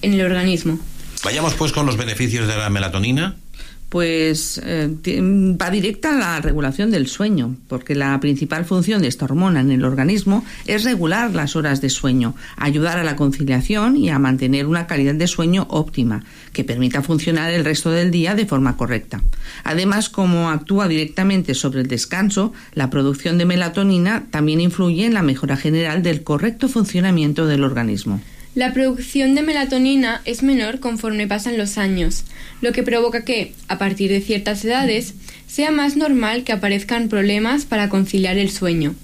[0.00, 0.78] en el organismo.
[1.22, 3.36] Vayamos pues con los beneficios de la melatonina.
[3.92, 4.88] Pues eh,
[5.60, 9.70] va directa a la regulación del sueño, porque la principal función de esta hormona en
[9.70, 14.66] el organismo es regular las horas de sueño, ayudar a la conciliación y a mantener
[14.66, 16.24] una calidad de sueño óptima,
[16.54, 19.22] que permita funcionar el resto del día de forma correcta.
[19.62, 25.22] Además, como actúa directamente sobre el descanso, la producción de melatonina también influye en la
[25.22, 28.22] mejora general del correcto funcionamiento del organismo.
[28.54, 32.24] La producción de melatonina es menor conforme pasan los años,
[32.60, 35.14] lo que provoca que, a partir de ciertas edades,
[35.46, 38.94] sea más normal que aparezcan problemas para conciliar el sueño.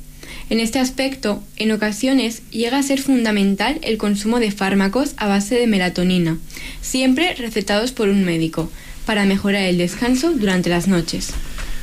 [0.51, 5.55] En este aspecto, en ocasiones llega a ser fundamental el consumo de fármacos a base
[5.55, 6.37] de melatonina,
[6.83, 8.71] siempre recetados por un médico,
[9.07, 11.33] para mejorar el descanso durante las noches.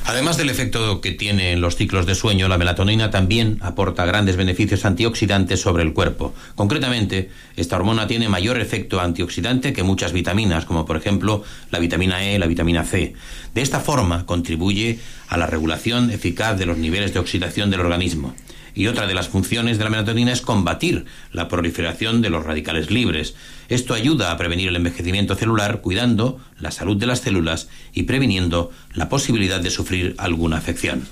[0.07, 4.35] Además del efecto que tiene en los ciclos de sueño, la melatonina también aporta grandes
[4.35, 6.35] beneficios antioxidantes sobre el cuerpo.
[6.53, 12.23] Concretamente, esta hormona tiene mayor efecto antioxidante que muchas vitaminas, como por ejemplo la vitamina
[12.23, 13.13] E, la vitamina C.
[13.55, 18.35] De esta forma, contribuye a la regulación eficaz de los niveles de oxidación del organismo.
[18.75, 22.91] Y otra de las funciones de la melatonina es combatir la proliferación de los radicales
[22.91, 23.33] libres.
[23.69, 28.71] Esto ayuda a prevenir el envejecimiento celular, cuidando la salud de las células y previniendo
[28.93, 31.07] la posibilidad de sufrir alguna afección.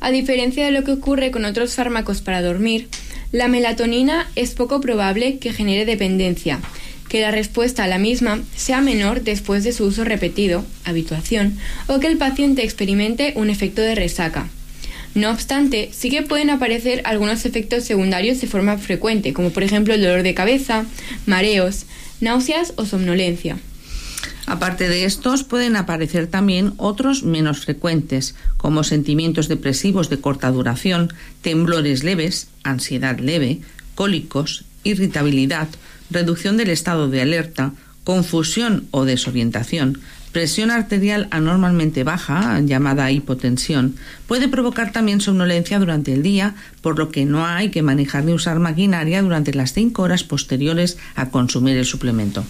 [0.00, 2.88] A diferencia de lo que ocurre con otros fármacos para dormir,
[3.32, 6.60] la melatonina es poco probable que genere dependencia,
[7.08, 11.56] que la respuesta a la misma sea menor después de su uso repetido, habituación,
[11.86, 14.48] o que el paciente experimente un efecto de resaca.
[15.16, 19.94] No obstante, sí que pueden aparecer algunos efectos secundarios de forma frecuente, como por ejemplo
[19.94, 20.84] el dolor de cabeza,
[21.24, 21.86] mareos,
[22.20, 23.56] náuseas o somnolencia.
[24.44, 31.10] Aparte de estos, pueden aparecer también otros menos frecuentes, como sentimientos depresivos de corta duración,
[31.40, 33.62] temblores leves, ansiedad leve,
[33.94, 35.68] cólicos, irritabilidad,
[36.10, 37.72] reducción del estado de alerta,
[38.04, 39.98] confusión o desorientación,
[40.36, 47.08] presión arterial anormalmente baja, llamada hipotensión, puede provocar también somnolencia durante el día, por lo
[47.08, 51.78] que no hay que manejar ni usar maquinaria durante las cinco horas posteriores a consumir
[51.78, 52.44] el suplemento.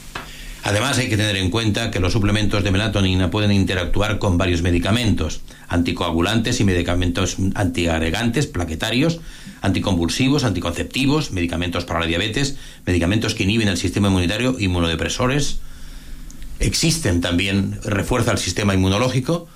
[0.64, 4.62] Además, hay que tener en cuenta que los suplementos de melatonina pueden interactuar con varios
[4.62, 9.20] medicamentos, anticoagulantes y medicamentos antiagregantes, plaquetarios,
[9.62, 15.60] anticonvulsivos, anticonceptivos, medicamentos para la diabetes, medicamentos que inhiben el sistema inmunitario, inmunodepresores.
[16.60, 19.48] Existen también, refuerza el sistema inmunológico.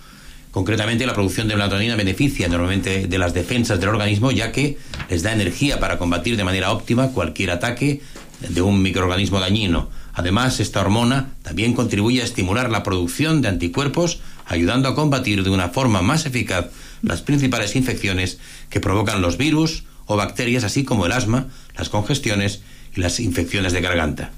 [0.50, 4.78] Concretamente, la producción de melatonina beneficia normalmente de las defensas del organismo, ya que
[5.08, 8.02] les da energía para combatir de manera óptima cualquier ataque
[8.48, 9.88] de un microorganismo dañino.
[10.12, 15.50] Además, esta hormona también contribuye a estimular la producción de anticuerpos, ayudando a combatir de
[15.50, 16.66] una forma más eficaz
[17.02, 18.38] las principales infecciones
[18.68, 21.46] que provocan los virus o bacterias, así como el asma,
[21.78, 22.60] las congestiones
[22.94, 24.32] y las infecciones de garganta.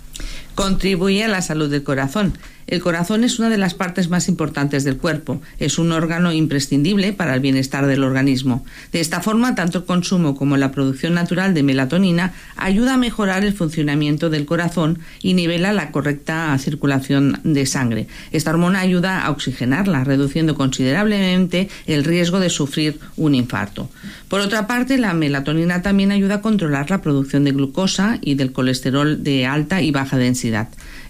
[0.55, 2.35] Contribuye a la salud del corazón.
[2.67, 5.43] El corazón es una de las partes más importantes del cuerpo.
[5.59, 8.65] Es un órgano imprescindible para el bienestar del organismo.
[8.93, 13.45] De esta forma, tanto el consumo como la producción natural de melatonina ayuda a mejorar
[13.45, 18.07] el funcionamiento del corazón y nivela la correcta circulación de sangre.
[18.31, 23.91] Esta hormona ayuda a oxigenarla, reduciendo considerablemente el riesgo de sufrir un infarto.
[24.29, 28.53] Por otra parte, la melatonina también ayuda a controlar la producción de glucosa y del
[28.53, 30.42] colesterol de alta y baja densidad.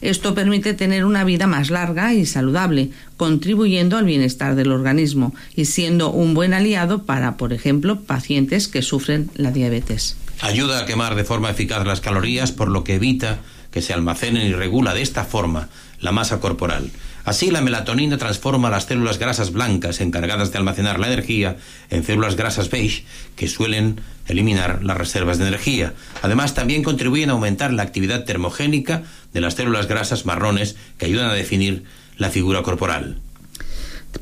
[0.00, 5.66] Esto permite tener una vida más larga y saludable, contribuyendo al bienestar del organismo y
[5.66, 10.16] siendo un buen aliado para, por ejemplo, pacientes que sufren la diabetes.
[10.40, 14.46] Ayuda a quemar de forma eficaz las calorías, por lo que evita que se almacenen
[14.46, 15.68] y regula de esta forma
[16.00, 16.90] la masa corporal.
[17.24, 21.56] Así, la melatonina transforma las células grasas blancas encargadas de almacenar la energía
[21.90, 23.04] en células grasas beige
[23.36, 25.94] que suelen eliminar las reservas de energía.
[26.22, 29.02] Además, también contribuyen a aumentar la actividad termogénica
[29.32, 31.84] de las células grasas marrones que ayudan a definir
[32.16, 33.18] la figura corporal.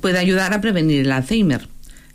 [0.01, 1.69] Puede ayudar a prevenir el Alzheimer.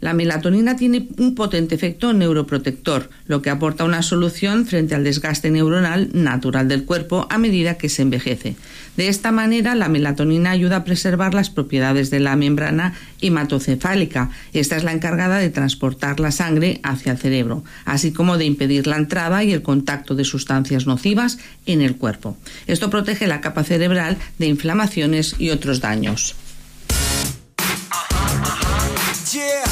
[0.05, 5.49] La melatonina tiene un potente efecto neuroprotector, lo que aporta una solución frente al desgaste
[5.49, 8.55] neuronal natural del cuerpo a medida que se envejece.
[8.97, 14.29] De esta manera, la melatonina ayuda a preservar las propiedades de la membrana hematocefálica.
[14.53, 18.85] Esta es la encargada de transportar la sangre hacia el cerebro, así como de impedir
[18.85, 22.37] la entrada y el contacto de sustancias nocivas en el cuerpo.
[22.67, 26.35] Esto protege la capa cerebral de inflamaciones y otros daños.
[29.37, 29.64] Et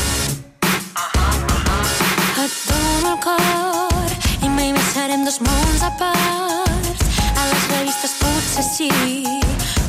[3.14, 4.10] el cor
[4.42, 7.02] i mai més serem dos mons a part.
[7.38, 8.90] A les revistes potser sí,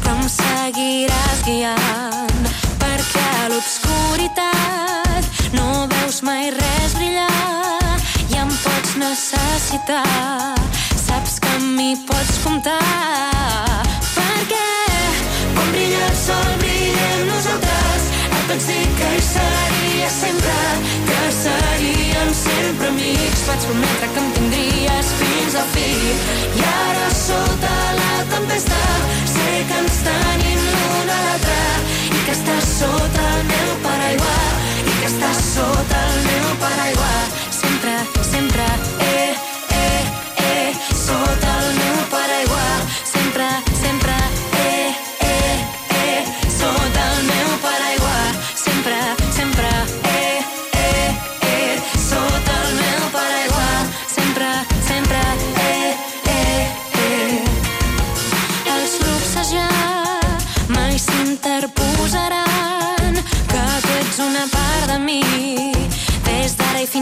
[0.03, 2.49] però em seguiràs guiant.
[2.83, 5.22] Perquè a l'obscuritat
[5.57, 7.97] no veus mai res brillar
[8.29, 10.05] i em pots necessitar.
[11.07, 12.81] Saps que amb mi pots comptar.
[14.18, 14.68] Perquè
[15.55, 18.24] quan brilla el sol brillem nosaltres.
[18.49, 20.57] Vaig dir que hi seria sempre,
[21.09, 23.45] que seríem sempre amics.
[23.47, 25.86] Vaig prometre que em tindries fins al fi.
[26.59, 28.82] I ara sota la tempesta
[29.32, 31.62] sé que ens tenim l'un a l'altre
[32.11, 34.36] i que estàs sota el meu paraigua
[34.82, 37.16] i que estàs sota el meu paraigua.
[37.62, 37.97] Sempre,
[38.28, 38.68] sempre,
[39.09, 39.32] eh,
[39.80, 40.05] eh,
[40.51, 40.70] eh,
[41.07, 41.43] sota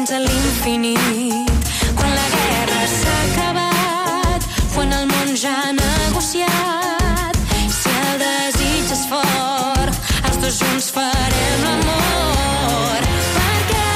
[0.03, 1.51] fins a l'infinit.
[1.95, 7.39] Quan la guerra s'ha acabat quan el món ja ha negociat
[7.77, 9.95] si el desig és fort
[10.27, 13.07] els dos junts farem l'amor.
[13.37, 13.91] Perquè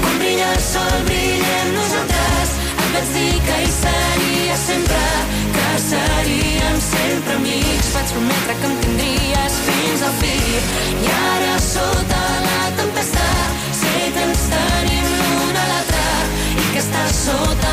[0.00, 2.56] quan brilla el sol brillem nosaltres.
[2.72, 5.04] Et vaig dir que hi seria sempre
[5.58, 7.92] que seríem sempre amics.
[7.98, 10.34] Vaig prometre que em tindries fins al fi.
[11.04, 12.19] I ara sota
[17.22, 17.69] que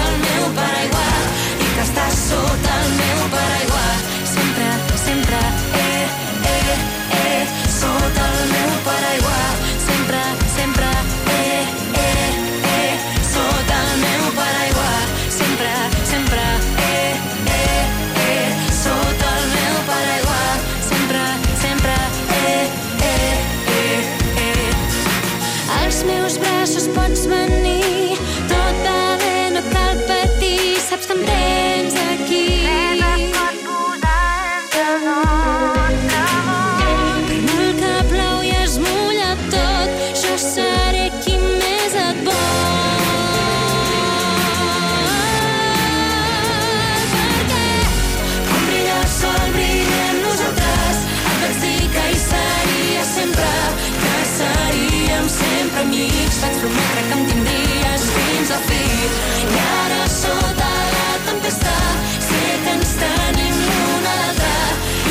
[56.27, 58.79] amics vaig prometre que em tindries fins al fi
[59.47, 61.75] i ara sota la tempesta
[62.25, 64.49] sé que ens tenim l'un a l'altre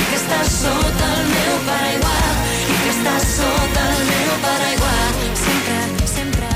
[0.01, 2.19] i que estàs sota el meu paraigua
[2.53, 4.93] i que estàs sota el meu paraigua
[5.45, 5.79] sempre,
[6.13, 6.53] sempre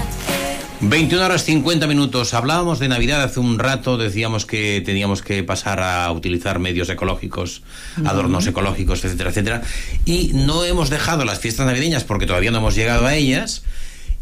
[0.80, 2.34] 21 horas 50 minutos.
[2.34, 7.62] Hablábamos de Navidad hace un rato, decíamos que teníamos que pasar a utilizar medios ecológicos,
[8.04, 9.62] adornos ecológicos, etcétera, etcétera.
[10.04, 13.62] Y no hemos dejado las fiestas navideñas porque todavía no hemos llegado a ellas.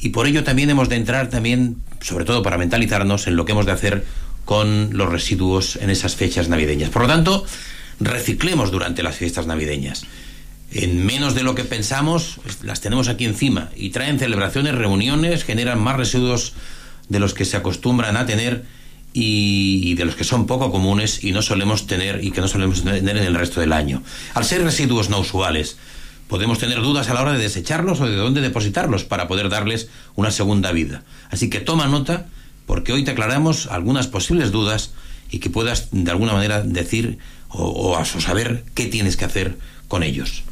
[0.00, 3.52] Y por ello también hemos de entrar también, sobre todo para mentalizarnos en lo que
[3.52, 4.04] hemos de hacer
[4.44, 6.90] con los residuos en esas fechas navideñas.
[6.90, 7.44] Por lo tanto,
[8.00, 10.04] reciclemos durante las fiestas navideñas.
[10.70, 15.80] En menos de lo que pensamos, las tenemos aquí encima y traen celebraciones, reuniones, generan
[15.80, 16.52] más residuos
[17.08, 18.64] de los que se acostumbran a tener
[19.12, 22.84] y, de los que son poco comunes y no solemos tener y que no solemos
[22.84, 24.02] tener en el resto del año.
[24.34, 25.78] Al ser residuos no usuales,
[26.28, 29.88] podemos tener dudas a la hora de desecharlos o de dónde depositarlos para poder darles
[30.14, 31.02] una segunda vida.
[31.30, 32.26] Así que toma nota
[32.66, 34.92] porque hoy te aclaramos algunas posibles dudas
[35.30, 37.18] y que puedas de alguna manera decir
[37.48, 39.56] o, o saber qué tienes que hacer
[39.88, 40.44] con ellos.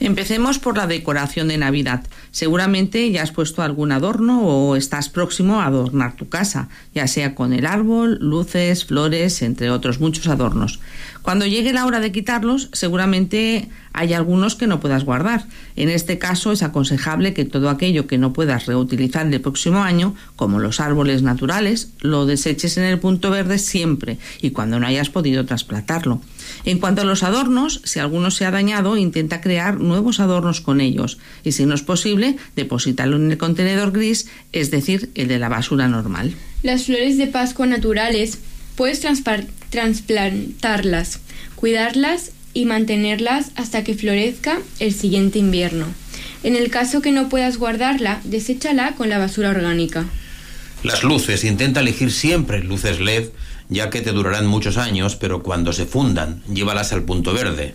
[0.00, 2.04] Empecemos por la decoración de Navidad.
[2.30, 7.34] Seguramente ya has puesto algún adorno o estás próximo a adornar tu casa, ya sea
[7.34, 10.80] con el árbol, luces, flores, entre otros muchos adornos.
[11.22, 15.46] Cuando llegue la hora de quitarlos, seguramente hay algunos que no puedas guardar.
[15.76, 20.14] En este caso es aconsejable que todo aquello que no puedas reutilizar el próximo año,
[20.36, 25.08] como los árboles naturales, lo deseches en el punto verde siempre y cuando no hayas
[25.08, 26.20] podido trasplantarlo.
[26.64, 30.80] En cuanto a los adornos, si alguno se ha dañado, intenta crear nuevos adornos con
[30.80, 35.38] ellos y si no es posible, deposítalo en el contenedor gris, es decir, el de
[35.38, 36.34] la basura normal.
[36.62, 38.38] Las flores de Pascua naturales
[38.76, 39.00] puedes
[39.70, 41.20] transplantarlas,
[41.54, 45.86] cuidarlas y mantenerlas hasta que florezca el siguiente invierno.
[46.42, 50.06] En el caso que no puedas guardarla, deséchala con la basura orgánica.
[50.82, 53.28] Las luces, intenta elegir siempre luces LED,
[53.68, 57.74] ya que te durarán muchos años, pero cuando se fundan, llévalas al punto verde.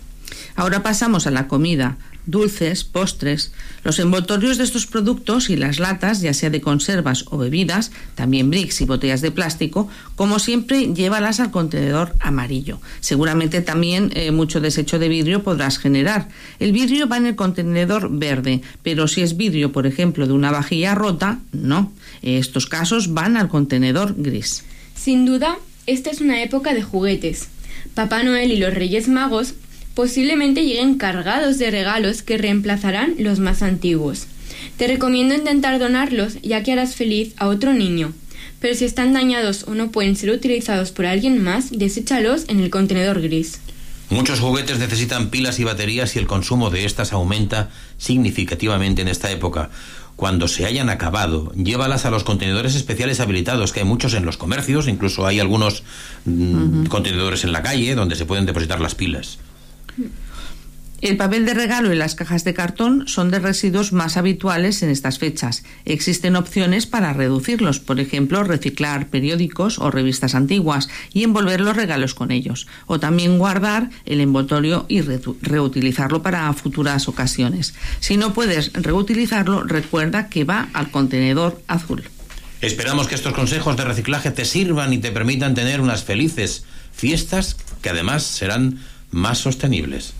[0.55, 1.97] Ahora pasamos a la comida
[2.29, 3.51] dulces, postres.
[3.83, 8.49] Los envoltorios de estos productos y las latas, ya sea de conservas o bebidas, también
[8.49, 12.79] bricks y botellas de plástico, como siempre, llévalas al contenedor amarillo.
[12.99, 16.29] Seguramente también eh, mucho desecho de vidrio podrás generar.
[16.59, 20.51] El vidrio va en el contenedor verde, pero si es vidrio, por ejemplo, de una
[20.51, 21.91] vajilla rota, no.
[22.21, 24.63] Estos casos van al contenedor gris.
[24.93, 27.47] Sin duda, esta es una época de juguetes.
[27.93, 29.53] Papá Noel y los Reyes Magos
[29.93, 34.27] posiblemente lleguen cargados de regalos que reemplazarán los más antiguos.
[34.77, 38.13] Te recomiendo intentar donarlos ya que harás feliz a otro niño.
[38.59, 42.69] Pero si están dañados o no pueden ser utilizados por alguien más, deséchalos en el
[42.69, 43.59] contenedor gris.
[44.09, 49.31] Muchos juguetes necesitan pilas y baterías y el consumo de estas aumenta significativamente en esta
[49.31, 49.69] época.
[50.19, 54.35] Cuando se hayan acabado, llévalas a los contenedores especiales habilitados, que hay muchos en los
[54.35, 55.83] comercios, incluso hay algunos
[56.25, 59.37] mm, contenedores en la calle donde se pueden depositar las pilas.
[61.01, 64.89] El papel de regalo y las cajas de cartón son de residuos más habituales en
[64.89, 65.63] estas fechas.
[65.85, 72.13] Existen opciones para reducirlos, por ejemplo, reciclar periódicos o revistas antiguas y envolver los regalos
[72.13, 77.73] con ellos, o también guardar el envoltorio y reutilizarlo para futuras ocasiones.
[78.01, 82.03] Si no puedes reutilizarlo, recuerda que va al contenedor azul.
[82.59, 87.55] Esperamos que estos consejos de reciclaje te sirvan y te permitan tener unas felices fiestas
[87.81, 88.79] que además serán
[89.11, 90.13] más sostenibles.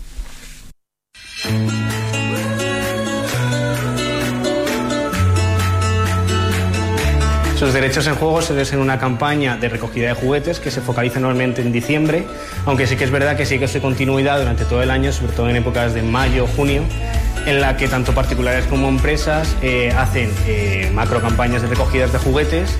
[7.60, 11.20] Sus derechos en juego se en una campaña de recogida de juguetes que se focaliza
[11.20, 12.26] normalmente en diciembre,
[12.64, 15.48] aunque sí que es verdad que sigue su continuidad durante todo el año, sobre todo
[15.48, 16.82] en épocas de mayo, junio,
[17.46, 22.18] en la que tanto particulares como empresas eh, hacen eh, macro campañas de recogidas de
[22.18, 22.78] juguetes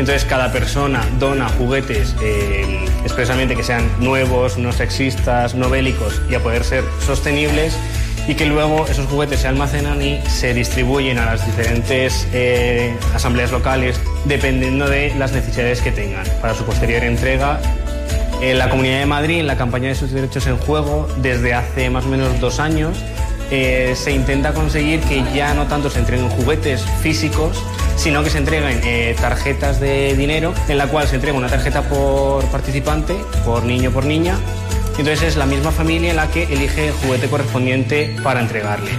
[0.00, 2.64] entonces cada persona dona juguetes eh,
[3.04, 7.76] expresamente que sean nuevos, no sexistas, no bélicos y a poder ser sostenibles
[8.26, 13.52] y que luego esos juguetes se almacenan y se distribuyen a las diferentes eh, asambleas
[13.52, 17.60] locales dependiendo de las necesidades que tengan para su posterior entrega.
[18.40, 21.90] En la Comunidad de Madrid, en la campaña de sus derechos en juego, desde hace
[21.90, 22.96] más o menos dos años,
[23.50, 27.62] eh, se intenta conseguir que ya no tanto se entreguen juguetes físicos,
[27.96, 31.82] sino que se entreguen eh, tarjetas de dinero, en la cual se entrega una tarjeta
[31.82, 34.36] por participante, por niño por niña.
[34.98, 38.90] Entonces es la misma familia la que elige el juguete correspondiente para entregarle.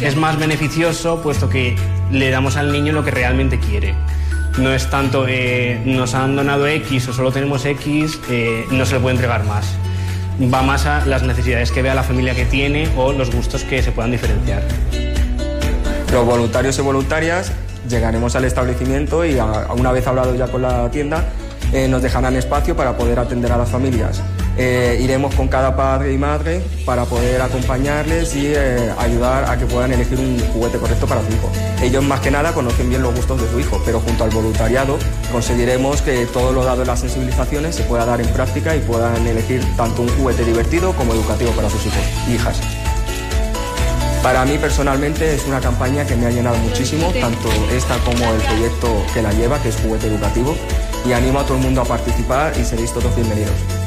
[0.00, 1.76] Es más beneficioso puesto que
[2.10, 3.94] le damos al niño lo que realmente quiere.
[4.58, 8.18] No es tanto, eh, nos han donado X o solo tenemos X,
[8.70, 9.79] no se le puede entregar más
[10.52, 13.82] va más a las necesidades que vea la familia que tiene o los gustos que
[13.82, 14.62] se puedan diferenciar.
[16.12, 17.52] Los voluntarios y voluntarias
[17.88, 19.38] llegaremos al establecimiento y
[19.76, 21.24] una vez hablado ya con la tienda,
[21.72, 24.22] eh, nos dejarán espacio para poder atender a las familias.
[24.62, 29.64] Eh, iremos con cada padre y madre para poder acompañarles y eh, ayudar a que
[29.64, 31.50] puedan elegir un juguete correcto para su hijo.
[31.82, 34.98] Ellos más que nada conocen bien los gustos de su hijo, pero junto al voluntariado
[35.32, 39.26] conseguiremos que todo lo dado en las sensibilizaciones se pueda dar en práctica y puedan
[39.26, 42.60] elegir tanto un juguete divertido como educativo para sus hijos e hijas.
[44.22, 48.42] Para mí personalmente es una campaña que me ha llenado muchísimo, tanto esta como el
[48.42, 50.54] proyecto que la lleva, que es juguete educativo
[51.08, 53.79] y animo a todo el mundo a participar y seréis todos bienvenidos.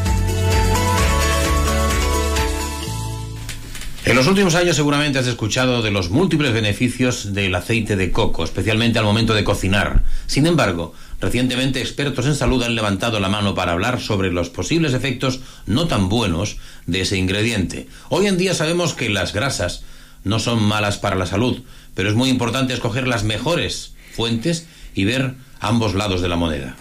[4.05, 8.43] En los últimos años seguramente has escuchado de los múltiples beneficios del aceite de coco,
[8.43, 10.03] especialmente al momento de cocinar.
[10.27, 14.93] Sin embargo, recientemente expertos en salud han levantado la mano para hablar sobre los posibles
[14.93, 17.87] efectos no tan buenos de ese ingrediente.
[18.09, 19.83] Hoy en día sabemos que las grasas
[20.25, 21.61] no son malas para la salud,
[21.95, 26.75] pero es muy importante escoger las mejores fuentes y ver ambos lados de la moneda.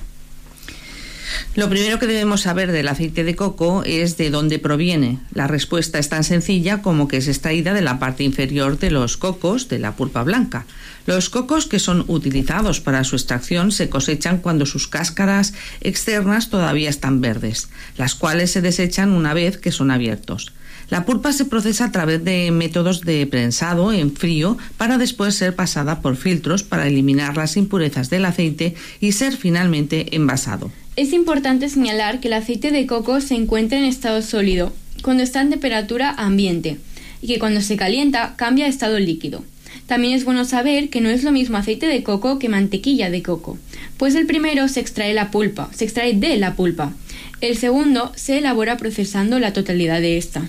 [1.54, 5.18] Lo primero que debemos saber del aceite de coco es de dónde proviene.
[5.32, 9.16] La respuesta es tan sencilla como que es extraída de la parte inferior de los
[9.16, 10.66] cocos, de la pulpa blanca.
[11.06, 16.90] Los cocos que son utilizados para su extracción se cosechan cuando sus cáscaras externas todavía
[16.90, 20.52] están verdes, las cuales se desechan una vez que son abiertos.
[20.90, 25.56] La pulpa se procesa a través de métodos de prensado en frío para después ser
[25.56, 30.70] pasada por filtros para eliminar las impurezas del aceite y ser finalmente envasado.
[30.94, 35.40] Es importante señalar que el aceite de coco se encuentra en estado sólido cuando está
[35.40, 36.76] en temperatura ambiente
[37.22, 39.42] y que cuando se calienta cambia a estado líquido.
[39.86, 43.22] También es bueno saber que no es lo mismo aceite de coco que mantequilla de
[43.22, 43.58] coco,
[43.96, 46.92] pues el primero se extrae la pulpa, se extrae de la pulpa.
[47.40, 50.46] El segundo se elabora procesando la totalidad de esta.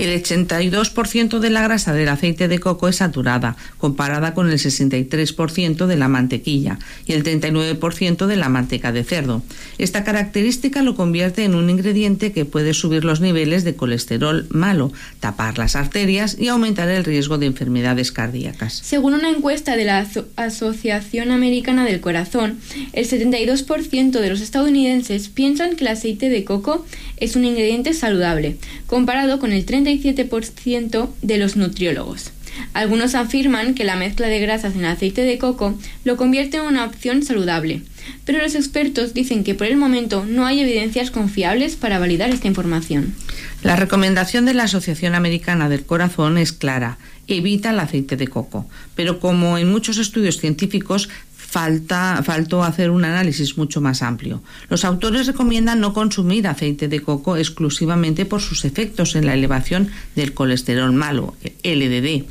[0.00, 5.86] El 82% de la grasa del aceite de coco es saturada, comparada con el 63%
[5.86, 9.42] de la mantequilla y el 39% de la manteca de cerdo.
[9.76, 14.90] Esta característica lo convierte en un ingrediente que puede subir los niveles de colesterol malo,
[15.20, 18.80] tapar las arterias y aumentar el riesgo de enfermedades cardíacas.
[18.82, 22.58] Según una encuesta de la Aso- Asociación Americana del Corazón,
[22.94, 26.86] el 72% de los estadounidenses piensan que el aceite de coco
[27.18, 32.32] es un ingrediente saludable, comparado con el 37% de los nutriólogos.
[32.74, 36.84] Algunos afirman que la mezcla de grasas en aceite de coco lo convierte en una
[36.84, 37.82] opción saludable,
[38.24, 42.48] pero los expertos dicen que por el momento no hay evidencias confiables para validar esta
[42.48, 43.14] información.
[43.62, 48.66] La recomendación de la Asociación Americana del Corazón es clara, evita el aceite de coco,
[48.94, 51.08] pero como en muchos estudios científicos
[51.50, 54.40] falta, faltó hacer un análisis mucho más amplio.
[54.68, 59.90] Los autores recomiendan no consumir aceite de coco exclusivamente por sus efectos en la elevación
[60.14, 61.34] del colesterol malo,
[61.64, 62.24] LDD,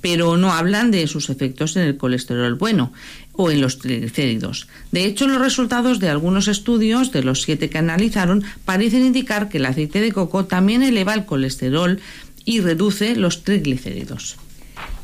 [0.00, 2.92] pero no hablan de sus efectos en el colesterol bueno
[3.34, 4.66] o en los triglicéridos.
[4.90, 9.58] De hecho, los resultados de algunos estudios, de los siete que analizaron, parecen indicar que
[9.58, 12.00] el aceite de coco también eleva el colesterol
[12.44, 14.36] y reduce los triglicéridos.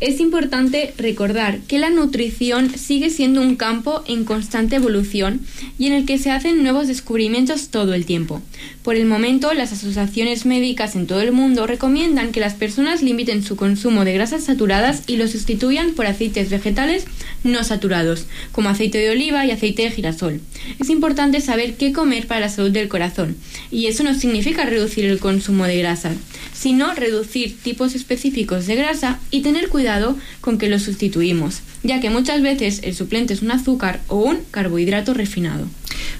[0.03, 5.43] Es importante recordar que la nutrición sigue siendo un campo en constante evolución
[5.79, 8.43] y en el que se hacen nuevos descubrimientos todo el tiempo.
[8.83, 13.45] Por el momento, las asociaciones médicas en todo el mundo recomiendan que las personas limiten
[13.45, 17.05] su consumo de grasas saturadas y lo sustituyan por aceites vegetales
[17.45, 20.41] no saturados, como aceite de oliva y aceite de girasol.
[20.81, 23.37] Es importante saber qué comer para la salud del corazón,
[23.71, 26.17] y eso no significa reducir el consumo de grasas,
[26.63, 32.09] sino reducir tipos específicos de grasa y tener cuidado con que los sustituimos, ya que
[32.09, 35.67] muchas veces el suplente es un azúcar o un carbohidrato refinado.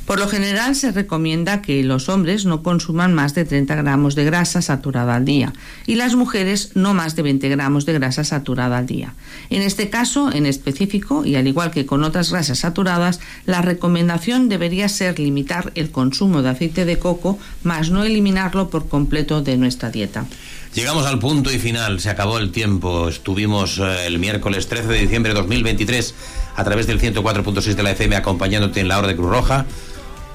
[0.07, 4.25] Por lo general se recomienda que los hombres no consuman más de 30 gramos de
[4.25, 5.53] grasa saturada al día
[5.87, 9.15] y las mujeres no más de 20 gramos de grasa saturada al día.
[9.51, 14.49] En este caso, en específico, y al igual que con otras grasas saturadas, la recomendación
[14.49, 19.57] debería ser limitar el consumo de aceite de coco, más no eliminarlo por completo de
[19.57, 20.27] nuestra dieta.
[20.75, 23.09] Llegamos al punto y final, se acabó el tiempo.
[23.09, 26.15] Estuvimos eh, el miércoles 13 de diciembre de 2023
[26.57, 29.67] a través del 104.6 de la FM acompañándote en la hora de Cruz Roja.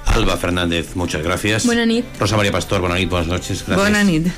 [0.06, 1.66] Alba Fernández, muchas gracias.
[1.66, 2.04] Buena nit.
[2.20, 3.64] Rosa María Pastor, buenas noches, buenas noches.
[3.66, 3.78] Gracias.
[3.78, 4.28] Buena nit.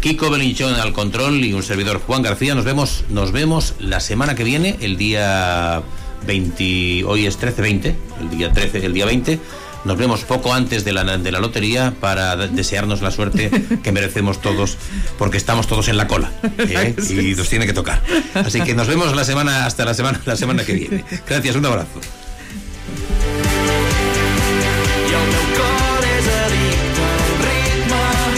[0.00, 2.54] Kiko Belinchón al control y un servidor Juan García.
[2.54, 5.82] Nos vemos, nos vemos la semana que viene, el día
[6.26, 9.38] 20, hoy es 13-20, el día 13, el día 20.
[9.88, 13.50] Nos vemos poco antes de la, de la lotería para de- desearnos la suerte
[13.82, 14.76] que merecemos todos,
[15.18, 16.94] porque estamos todos en la cola ¿eh?
[17.10, 18.02] y nos tiene que tocar.
[18.34, 21.04] Así que nos vemos la semana hasta la semana, la semana que viene.
[21.26, 22.00] Gracias, un abrazo.